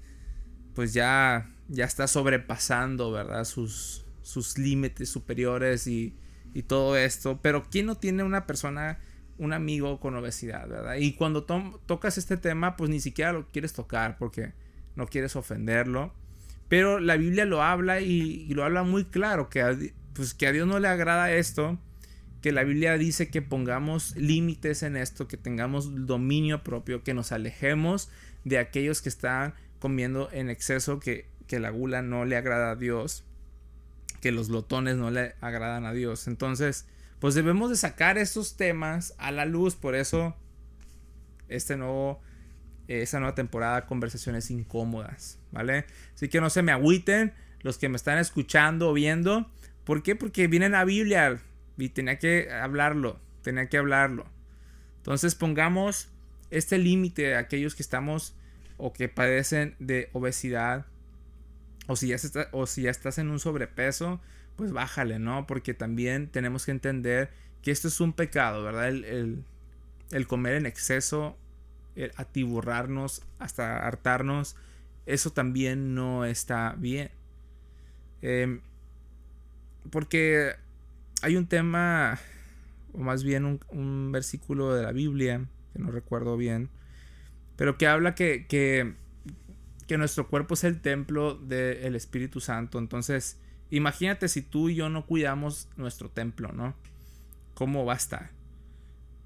pues 0.73 0.93
ya, 0.93 1.49
ya 1.69 1.85
está 1.85 2.07
sobrepasando, 2.07 3.11
¿verdad? 3.11 3.45
Sus, 3.45 4.05
sus 4.21 4.57
límites 4.57 5.09
superiores 5.09 5.87
y 5.87 6.15
y 6.57 6.63
todo 6.63 6.97
esto. 6.97 7.39
Pero 7.41 7.67
¿quién 7.69 7.85
no 7.85 7.95
tiene 7.95 8.23
una 8.23 8.47
persona, 8.47 8.97
un 9.37 9.53
amigo 9.53 9.99
con 9.99 10.15
obesidad, 10.15 10.67
verdad? 10.67 10.95
Y 10.95 11.13
cuando 11.13 11.43
tocas 11.43 12.17
este 12.17 12.37
tema, 12.37 12.75
pues 12.75 12.89
ni 12.89 12.99
siquiera 12.99 13.33
lo 13.33 13.49
quieres 13.51 13.73
tocar 13.73 14.17
porque 14.17 14.53
no 14.95 15.07
quieres 15.07 15.35
ofenderlo. 15.35 16.13
Pero 16.67 16.99
la 16.99 17.15
Biblia 17.17 17.45
lo 17.45 17.61
habla 17.61 18.01
y, 18.01 18.47
lo 18.53 18.63
habla 18.63 18.83
muy 18.83 19.05
claro, 19.05 19.49
que 19.49 19.61
a, 19.61 19.77
pues 20.13 20.33
que 20.33 20.47
a 20.47 20.51
Dios 20.51 20.67
no 20.67 20.79
le 20.79 20.87
agrada 20.87 21.31
esto, 21.31 21.79
que 22.41 22.51
la 22.51 22.63
Biblia 22.63 22.97
dice 22.97 23.29
que 23.29 23.41
pongamos 23.41 24.15
límites 24.15 24.83
en 24.83 24.97
esto, 24.97 25.27
que 25.27 25.37
tengamos 25.37 26.05
dominio 26.05 26.63
propio, 26.63 27.03
que 27.03 27.13
nos 27.13 27.31
alejemos 27.31 28.09
de 28.43 28.57
aquellos 28.57 29.01
que 29.01 29.09
están 29.09 29.53
comiendo 29.79 30.29
en 30.31 30.49
exceso, 30.49 30.99
que, 30.99 31.29
que 31.47 31.59
la 31.59 31.69
gula 31.69 32.01
no 32.01 32.25
le 32.25 32.35
agrada 32.35 32.71
a 32.71 32.75
Dios 32.75 33.23
que 34.21 34.31
los 34.31 34.49
glotones 34.49 34.97
no 34.97 35.11
le 35.11 35.35
agradan 35.41 35.85
a 35.85 35.93
Dios. 35.93 36.27
Entonces, 36.27 36.85
pues 37.19 37.35
debemos 37.35 37.69
de 37.69 37.75
sacar 37.75 38.17
estos 38.17 38.57
temas 38.57 39.13
a 39.17 39.31
la 39.31 39.45
luz. 39.45 39.75
Por 39.75 39.95
eso, 39.95 40.35
este 41.47 41.77
nuevo, 41.77 42.21
esta 42.87 43.19
nueva 43.19 43.35
temporada, 43.35 43.85
conversaciones 43.85 44.51
incómodas, 44.51 45.39
¿vale? 45.51 45.85
Así 46.13 46.29
que 46.29 46.41
no 46.41 46.49
se 46.49 46.61
me 46.61 46.71
agüiten 46.71 47.33
los 47.61 47.77
que 47.77 47.89
me 47.89 47.95
están 47.95 48.17
escuchando 48.17 48.89
o 48.89 48.93
viendo. 48.93 49.51
¿Por 49.83 50.03
qué? 50.03 50.15
Porque 50.15 50.47
vienen 50.47 50.75
a 50.75 50.83
Biblia 50.83 51.39
y 51.77 51.89
tenía 51.89 52.19
que 52.19 52.51
hablarlo, 52.51 53.19
tenía 53.41 53.67
que 53.67 53.77
hablarlo. 53.77 54.25
Entonces 54.97 55.35
pongamos 55.35 56.09
este 56.49 56.77
límite 56.77 57.35
a 57.35 57.39
aquellos 57.39 57.75
que 57.75 57.83
estamos 57.83 58.35
o 58.77 58.93
que 58.93 59.09
padecen 59.09 59.75
de 59.79 60.09
obesidad, 60.13 60.85
o 61.87 61.95
si, 61.95 62.09
ya 62.09 62.17
o 62.51 62.67
si 62.67 62.83
ya 62.83 62.91
estás 62.91 63.17
en 63.17 63.29
un 63.29 63.39
sobrepeso, 63.39 64.21
pues 64.57 64.73
bájale, 64.73 65.19
¿no? 65.19 65.47
Porque 65.47 65.73
también 65.73 66.27
tenemos 66.27 66.65
que 66.65 66.71
entender 66.71 67.29
que 67.61 67.71
esto 67.71 67.87
es 67.87 68.01
un 68.01 68.11
pecado, 68.11 68.63
¿verdad? 68.63 68.89
El, 68.89 69.43
comer 70.27 70.55
en 70.55 70.65
exceso, 70.65 71.37
el 71.95 72.11
atiburrarnos 72.17 73.21
hasta 73.39 73.85
hartarnos, 73.87 74.57
eso 75.05 75.31
también 75.31 75.95
no 75.95 76.25
está 76.25 76.75
bien. 76.77 77.09
Em, 78.21 78.59
porque 79.89 80.55
hay 81.21 81.37
un 81.37 81.47
tema, 81.47 82.19
o 82.93 82.97
más 82.97 83.23
bien 83.23 83.45
un, 83.45 83.59
un, 83.69 84.11
versículo 84.11 84.73
de 84.73 84.83
la 84.83 84.91
Biblia, 84.91 85.45
que 85.73 85.79
no 85.79 85.91
recuerdo 85.91 86.35
bien, 86.35 86.69
pero 87.55 87.77
que 87.77 87.87
habla 87.87 88.15
que, 88.15 88.47
que 88.47 88.95
que 89.87 89.97
nuestro 89.97 90.27
cuerpo 90.27 90.53
es 90.53 90.63
el 90.65 90.81
templo 90.81 91.35
del 91.35 91.95
Espíritu 91.95 92.41
Santo. 92.41 92.77
Entonces, 92.77 93.39
imagínate 93.69 94.27
si 94.27 94.41
tú 94.41 94.69
y 94.69 94.75
yo 94.75 94.89
no 94.89 95.05
cuidamos 95.05 95.69
nuestro 95.75 96.09
templo, 96.09 96.51
¿no? 96.51 96.75
¿Cómo 97.53 97.85
va 97.85 97.93
a 97.93 97.97
estar? 97.97 98.31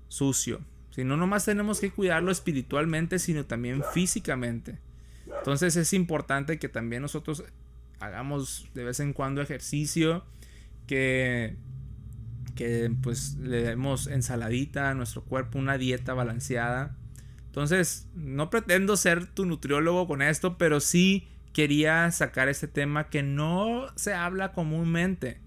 Sucio. 0.08 0.62
Si 0.92 1.04
no, 1.04 1.18
nomás 1.18 1.46
tenemos 1.46 1.80
que 1.80 1.92
cuidarlo 1.92 2.32
espiritualmente, 2.32 3.20
sino 3.20 3.46
también 3.46 3.84
físicamente. 3.94 4.80
Entonces 5.26 5.76
es 5.76 5.94
importante 5.94 6.60
que 6.60 6.70
también 6.70 7.02
nosotros 7.02 7.44
hagamos 8.00 8.68
de 8.74 8.84
vez 8.84 9.00
en 9.00 9.14
cuando 9.14 9.42
ejercicio, 9.42 10.26
que, 10.88 11.56
que 12.56 12.92
pues 13.02 13.36
le 13.36 13.62
demos 13.62 14.08
ensaladita 14.08 14.90
a 14.90 14.94
nuestro 14.94 15.24
cuerpo, 15.24 15.60
una 15.60 15.78
dieta 15.78 16.14
balanceada 16.14 16.98
entonces, 17.52 18.08
no 18.16 18.50
pretendo 18.50 18.96
ser 18.96 19.26
tu 19.26 19.46
nutriólogo 19.46 20.08
con 20.08 20.22
esto, 20.22 20.58
pero 20.58 20.80
sí 20.80 21.28
quería 21.54 22.10
sacar 22.12 22.50
este 22.50 22.68
tema 22.68 23.10
que 23.10 23.24
no 23.24 23.88
se 23.96 24.14
habla 24.14 24.54
comúnmente. 24.54 25.40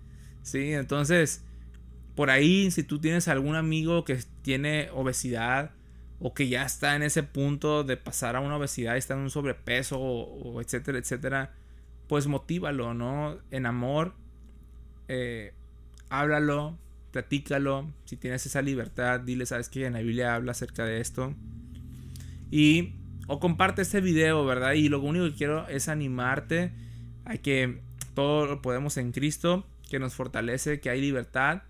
Sí, 0.43 0.73
entonces, 0.73 1.45
por 2.15 2.31
ahí, 2.31 2.71
si 2.71 2.83
tú 2.83 3.01
tienes 3.01 3.29
algún 3.29 3.57
amigo 3.57 4.05
que 4.05 4.19
tiene 4.43 4.89
obesidad 4.93 5.73
o 6.21 6.35
que 6.35 6.49
ya 6.49 6.65
está 6.65 6.97
en 6.97 7.03
ese 7.03 7.23
punto 7.23 7.85
de 7.85 7.97
pasar 7.97 8.37
a 8.37 8.41
una 8.41 8.57
obesidad 8.57 8.95
y 8.95 8.99
está 8.99 9.15
en 9.15 9.21
un 9.21 9.31
sobrepeso 9.31 9.99
o, 10.01 10.61
etcétera, 10.61 10.99
etcétera, 10.99 11.53
pues 12.09 12.27
motívalo, 12.27 12.95
¿no? 12.95 13.39
En 13.51 13.67
amor, 13.67 14.15
eh, 15.09 15.55
háblalo, 16.11 16.79
platícalo. 17.11 17.93
Si 18.05 18.17
tienes 18.17 18.47
esa 18.47 18.63
libertad, 18.63 19.21
dile, 19.21 19.47
sabes 19.47 19.69
que 19.69 19.87
en 19.87 19.95
la 19.95 20.01
Biblia 20.01 20.35
habla 20.35 20.53
acerca 20.53 20.85
de 20.85 21.01
esto. 21.01 21.35
Y 22.51 22.95
o 23.27 23.41
comparte 23.41 23.83
este 23.83 24.01
video, 24.01 24.45
¿verdad? 24.45 24.73
Y 24.73 24.89
lo 24.89 25.01
único 25.01 25.25
que 25.27 25.35
quiero 25.35 25.67
es 25.69 25.89
animarte 25.89 26.73
a 27.25 27.37
que 27.37 27.81
todo 28.15 28.47
lo 28.47 28.63
podemos 28.63 28.97
en 28.97 29.13
Cristo, 29.13 29.67
que 29.89 29.99
nos 29.99 30.15
fortalece, 30.15 30.81
que 30.81 30.91
hay 30.91 31.01
libertad, 31.01 31.63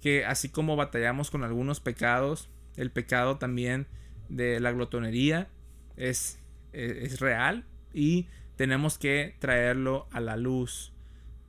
que 0.00 0.24
así 0.24 0.48
como 0.48 0.76
batallamos 0.76 1.30
con 1.30 1.44
algunos 1.44 1.80
pecados, 1.80 2.48
el 2.76 2.90
pecado 2.90 3.38
también 3.38 3.86
de 4.28 4.60
la 4.60 4.72
glotonería 4.72 5.48
es, 5.96 6.38
es, 6.72 7.20
real 7.20 7.64
y 7.94 8.26
tenemos 8.56 8.98
que 8.98 9.34
traerlo 9.38 10.06
a 10.10 10.20
la 10.20 10.36
luz. 10.36 10.92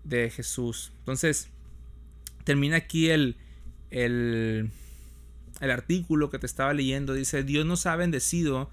de 0.03 0.29
Jesús. 0.29 0.93
Entonces, 0.99 1.49
termina 2.45 2.77
aquí 2.77 3.09
el, 3.09 3.35
el, 3.89 4.71
el 5.59 5.71
artículo 5.71 6.29
que 6.29 6.39
te 6.39 6.45
estaba 6.45 6.73
leyendo. 6.73 7.13
Dice, 7.13 7.43
Dios 7.43 7.65
nos 7.65 7.85
ha 7.85 7.97
bendecido 7.97 8.71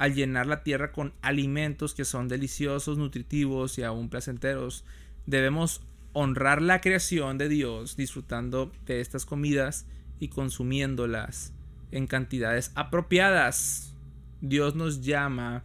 al 0.00 0.14
llenar 0.14 0.46
la 0.46 0.62
tierra 0.62 0.92
con 0.92 1.12
alimentos 1.20 1.92
que 1.92 2.06
son 2.06 2.26
deliciosos, 2.26 2.96
nutritivos 2.96 3.76
y 3.76 3.82
aún 3.82 4.08
placenteros. 4.08 4.82
Debemos 5.26 5.82
honrar 6.14 6.62
la 6.62 6.80
creación 6.80 7.36
de 7.36 7.50
Dios 7.50 7.98
disfrutando 7.98 8.72
de 8.86 9.02
estas 9.02 9.26
comidas 9.26 9.84
y 10.18 10.28
consumiéndolas 10.28 11.52
en 11.90 12.06
cantidades 12.06 12.72
apropiadas. 12.76 13.94
Dios 14.40 14.74
nos 14.74 15.02
llama 15.02 15.64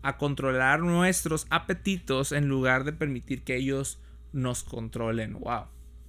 a 0.00 0.16
controlar 0.16 0.78
nuestros 0.82 1.48
apetitos 1.50 2.30
en 2.30 2.46
lugar 2.46 2.84
de 2.84 2.92
permitir 2.92 3.42
que 3.42 3.56
ellos 3.56 3.98
nos 4.32 4.62
controlen. 4.62 5.32
Wow. 5.40 5.64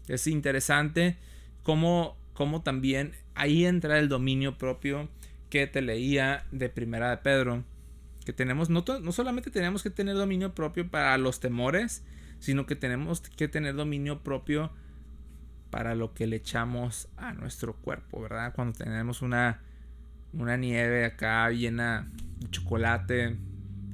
Es 0.08 0.28
interesante 0.28 1.18
cómo, 1.64 2.18
cómo 2.34 2.62
también 2.62 3.14
ahí 3.34 3.66
entra 3.66 3.98
el 3.98 4.10
dominio 4.10 4.60
propio 4.60 5.10
que 5.50 5.68
te 5.68 5.82
leía 5.82 6.46
de 6.52 6.70
Primera 6.70 7.10
de 7.10 7.18
Pedro. 7.18 7.64
Que 8.26 8.34
tenemos, 8.34 8.70
no, 8.70 8.84
no 9.02 9.12
solamente 9.12 9.52
tenemos 9.52 9.84
que 9.84 9.90
tener 9.90 10.16
dominio 10.16 10.54
propio 10.54 10.90
para 10.90 11.18
los 11.18 11.40
temores, 11.40 12.04
sino 12.40 12.66
que 12.66 12.76
tenemos 12.76 13.22
que 13.22 13.48
tener 13.48 13.76
dominio 13.76 14.24
propio 14.24 14.72
para 15.70 15.96
lo 15.96 16.14
que 16.14 16.28
le 16.28 16.38
echamos 16.38 17.10
a 17.18 17.34
nuestro 17.34 17.76
cuerpo, 17.76 18.22
¿verdad? 18.22 18.54
Cuando 18.54 18.78
tenemos 18.78 19.22
una, 19.22 19.62
una 20.34 20.58
nieve 20.58 21.06
acá 21.06 21.50
llena 21.52 22.10
de 22.40 22.50
chocolate 22.50 23.38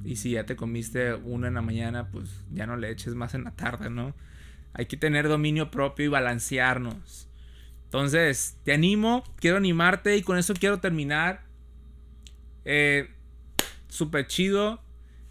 y 0.04 0.16
si 0.16 0.32
ya 0.32 0.44
te 0.44 0.56
comiste 0.56 1.14
una 1.14 1.48
en 1.48 1.54
la 1.54 1.62
mañana, 1.62 2.08
pues 2.10 2.44
ya 2.52 2.66
no 2.66 2.76
le 2.76 2.90
eches 2.90 3.14
más 3.14 3.34
en 3.34 3.44
la 3.44 3.52
tarde, 3.52 3.90
¿no? 3.90 4.14
Hay 4.74 4.86
que 4.86 4.96
tener 4.96 5.28
dominio 5.28 5.70
propio 5.70 6.06
y 6.06 6.08
balancearnos. 6.08 7.28
Entonces, 7.84 8.58
te 8.64 8.72
animo, 8.72 9.22
quiero 9.36 9.56
animarte 9.56 10.16
y 10.16 10.22
con 10.22 10.36
eso 10.36 10.52
quiero 10.54 10.80
terminar. 10.80 11.43
Eh, 12.64 13.08
Súper 13.94 14.26
chido. 14.26 14.80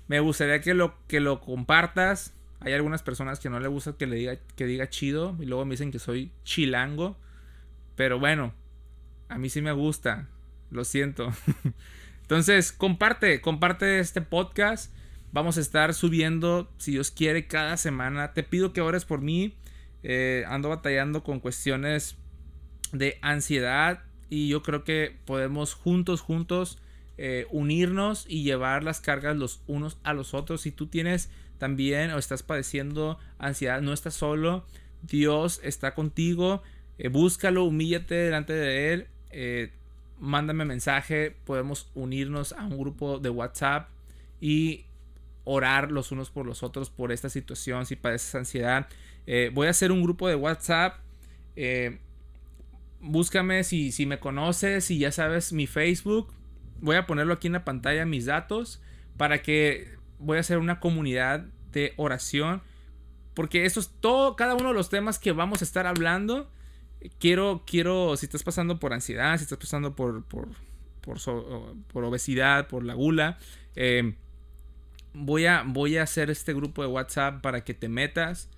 Me 0.08 0.22
gustaría 0.22 0.62
que 0.62 0.74
lo, 0.74 0.96
que 1.08 1.20
lo 1.20 1.42
compartas. 1.42 2.34
Hay 2.62 2.72
algunas 2.72 3.04
personas 3.04 3.42
que 3.42 3.50
no 3.50 3.60
le 3.60 3.68
gusta 3.68 3.98
que 3.98 4.08
le 4.08 4.16
diga 4.16 4.38
que 4.56 4.66
diga 4.66 4.90
chido 4.90 5.36
y 5.38 5.46
luego 5.46 5.66
me 5.66 5.72
dicen 5.72 5.92
que 5.92 6.00
soy 6.00 6.32
chilango. 6.46 7.18
Pero 7.98 8.20
bueno, 8.20 8.54
a 9.28 9.38
mí 9.38 9.50
sí 9.50 9.62
me 9.62 9.74
gusta. 9.74 10.30
Lo 10.72 10.86
siento. 10.86 11.34
Entonces, 12.22 12.72
comparte, 12.72 13.42
comparte 13.42 14.00
este 14.00 14.22
podcast. 14.22 14.96
Vamos 15.34 15.58
a 15.58 15.60
estar 15.60 15.94
subiendo, 15.94 16.72
si 16.78 16.92
Dios 16.92 17.12
quiere, 17.12 17.48
cada 17.48 17.76
semana. 17.76 18.32
Te 18.32 18.44
pido 18.44 18.72
que 18.72 18.80
ores 18.80 19.04
por 19.04 19.20
mí. 19.20 19.58
Eh, 20.04 20.46
ando 20.48 20.70
batallando 20.70 21.22
con 21.22 21.42
cuestiones 21.42 22.16
de 22.94 23.20
ansiedad 23.22 24.04
y 24.30 24.48
yo 24.48 24.64
creo 24.64 24.86
que 24.86 25.18
podemos 25.26 25.74
juntos, 25.74 26.22
juntos 26.22 26.80
eh, 27.26 27.48
unirnos 27.52 28.26
y 28.28 28.44
llevar 28.44 28.84
las 28.84 29.00
cargas 29.00 29.38
los 29.38 29.62
unos 29.66 29.98
a 30.04 30.12
los 30.12 30.34
otros. 30.34 30.60
Si 30.60 30.74
tú 30.74 30.88
tienes 30.88 31.30
también 31.58 32.12
o 32.12 32.18
estás 32.18 32.44
padeciendo 32.44 33.18
ansiedad, 33.38 33.82
no 33.82 33.94
estás 33.94 34.14
solo. 34.14 34.66
Dios 35.04 35.62
está 35.64 35.94
contigo. 35.94 36.64
Eh, 36.98 37.08
búscalo, 37.08 37.64
humíllate 37.64 38.14
delante 38.14 38.52
de 38.52 38.92
Él. 38.92 39.08
Eh, 39.32 39.72
mándame 40.20 40.66
mensaje. 40.66 41.34
Podemos 41.46 41.90
unirnos 41.96 42.52
a 42.52 42.66
un 42.66 42.78
grupo 42.78 43.20
de 43.20 43.30
WhatsApp 43.30 43.88
y 44.42 44.84
orar 45.46 45.94
los 45.94 46.12
unos 46.12 46.30
por 46.30 46.46
los 46.46 46.62
otros 46.62 46.90
por 46.90 47.14
esta 47.14 47.30
situación. 47.30 47.86
Si 47.86 47.96
padeces 47.96 48.36
ansiedad, 48.36 48.90
voy 49.54 49.68
a 49.68 49.70
hacer 49.70 49.94
un 49.94 50.04
grupo 50.04 50.28
de 50.28 50.36
WhatsApp. 50.36 50.98
búscame 53.00 53.64
si, 53.64 53.94
si 53.94 54.06
me 54.06 54.20
conoces, 54.20 54.84
si 54.84 55.00
ya 55.00 55.14
sabes 55.14 55.54
mi 55.54 55.68
Facebook. 55.68 56.34
Voy 56.80 56.96
a 56.96 57.06
ponerlo 57.06 57.34
aquí 57.34 57.48
en 57.48 57.54
la 57.54 57.66
pantalla, 57.66 58.06
mis 58.06 58.26
datos, 58.26 58.82
para 59.18 59.42
que 59.42 59.96
voy 60.20 60.38
a 60.38 60.42
hacer 60.42 60.58
una 60.58 60.80
comunidad 60.80 61.46
de 61.72 61.94
oración. 61.98 62.62
Porque 63.34 63.66
eso 63.66 63.80
es 63.80 63.90
todo, 64.00 64.36
cada 64.36 64.54
uno 64.56 64.70
de 64.70 64.74
los 64.74 64.90
temas 64.90 65.20
que 65.20 65.32
vamos 65.32 65.62
a 65.62 65.66
estar 65.66 65.88
hablando. 65.88 66.50
Quiero, 67.20 67.64
quiero, 67.66 68.16
si 68.16 68.26
estás 68.26 68.44
pasando 68.44 68.80
por 68.80 68.94
ansiedad, 68.94 69.38
si 69.38 69.44
estás 69.44 69.58
pasando 69.58 69.96
por, 69.96 70.24
por, 70.26 70.50
por, 71.02 72.04
obesidad, 72.04 72.68
por 72.68 72.84
la 72.84 72.94
gula, 72.94 73.38
em, 73.76 74.16
voy, 75.14 75.46
a, 75.46 75.64
voy 75.66 75.98
a 75.98 76.04
hacer 76.04 76.30
este 76.30 76.54
grupo 76.54 76.82
de 76.82 76.88
WhatsApp 76.88 77.42
para 77.42 77.64
que 77.64 77.74
te 77.74 77.90
metas, 77.90 78.50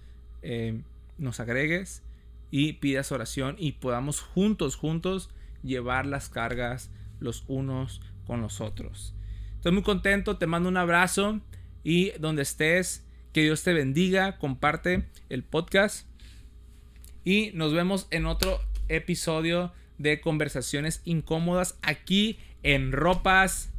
em, 0.41 0.83
nos 1.17 1.39
agregues 1.39 2.03
y 2.51 2.73
pidas 2.73 3.11
oración 3.11 3.55
y 3.57 3.73
podamos 3.73 4.21
juntos, 4.21 4.75
juntos 4.75 5.29
llevar 5.63 6.05
las 6.05 6.29
cargas 6.29 6.91
los 7.19 7.43
unos 7.47 8.01
con 8.25 8.41
los 8.41 8.61
otros. 8.61 9.13
Estoy 9.55 9.71
muy 9.71 9.83
contento, 9.83 10.37
te 10.37 10.47
mando 10.47 10.69
un 10.69 10.77
abrazo 10.77 11.41
y 11.83 12.11
donde 12.19 12.43
estés, 12.43 13.05
que 13.33 13.43
Dios 13.43 13.63
te 13.63 13.73
bendiga, 13.73 14.37
comparte 14.37 15.09
el 15.29 15.43
podcast 15.43 16.07
y 17.23 17.51
nos 17.53 17.73
vemos 17.73 18.07
en 18.11 18.27
otro 18.27 18.61
episodio 18.87 19.73
de 19.97 20.21
conversaciones 20.21 21.01
incómodas 21.05 21.77
aquí 21.81 22.39
en 22.63 22.91
ropas 22.91 23.73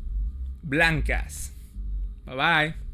blancas. 0.63 1.55
Bye 2.27 2.37
bye. 2.37 2.86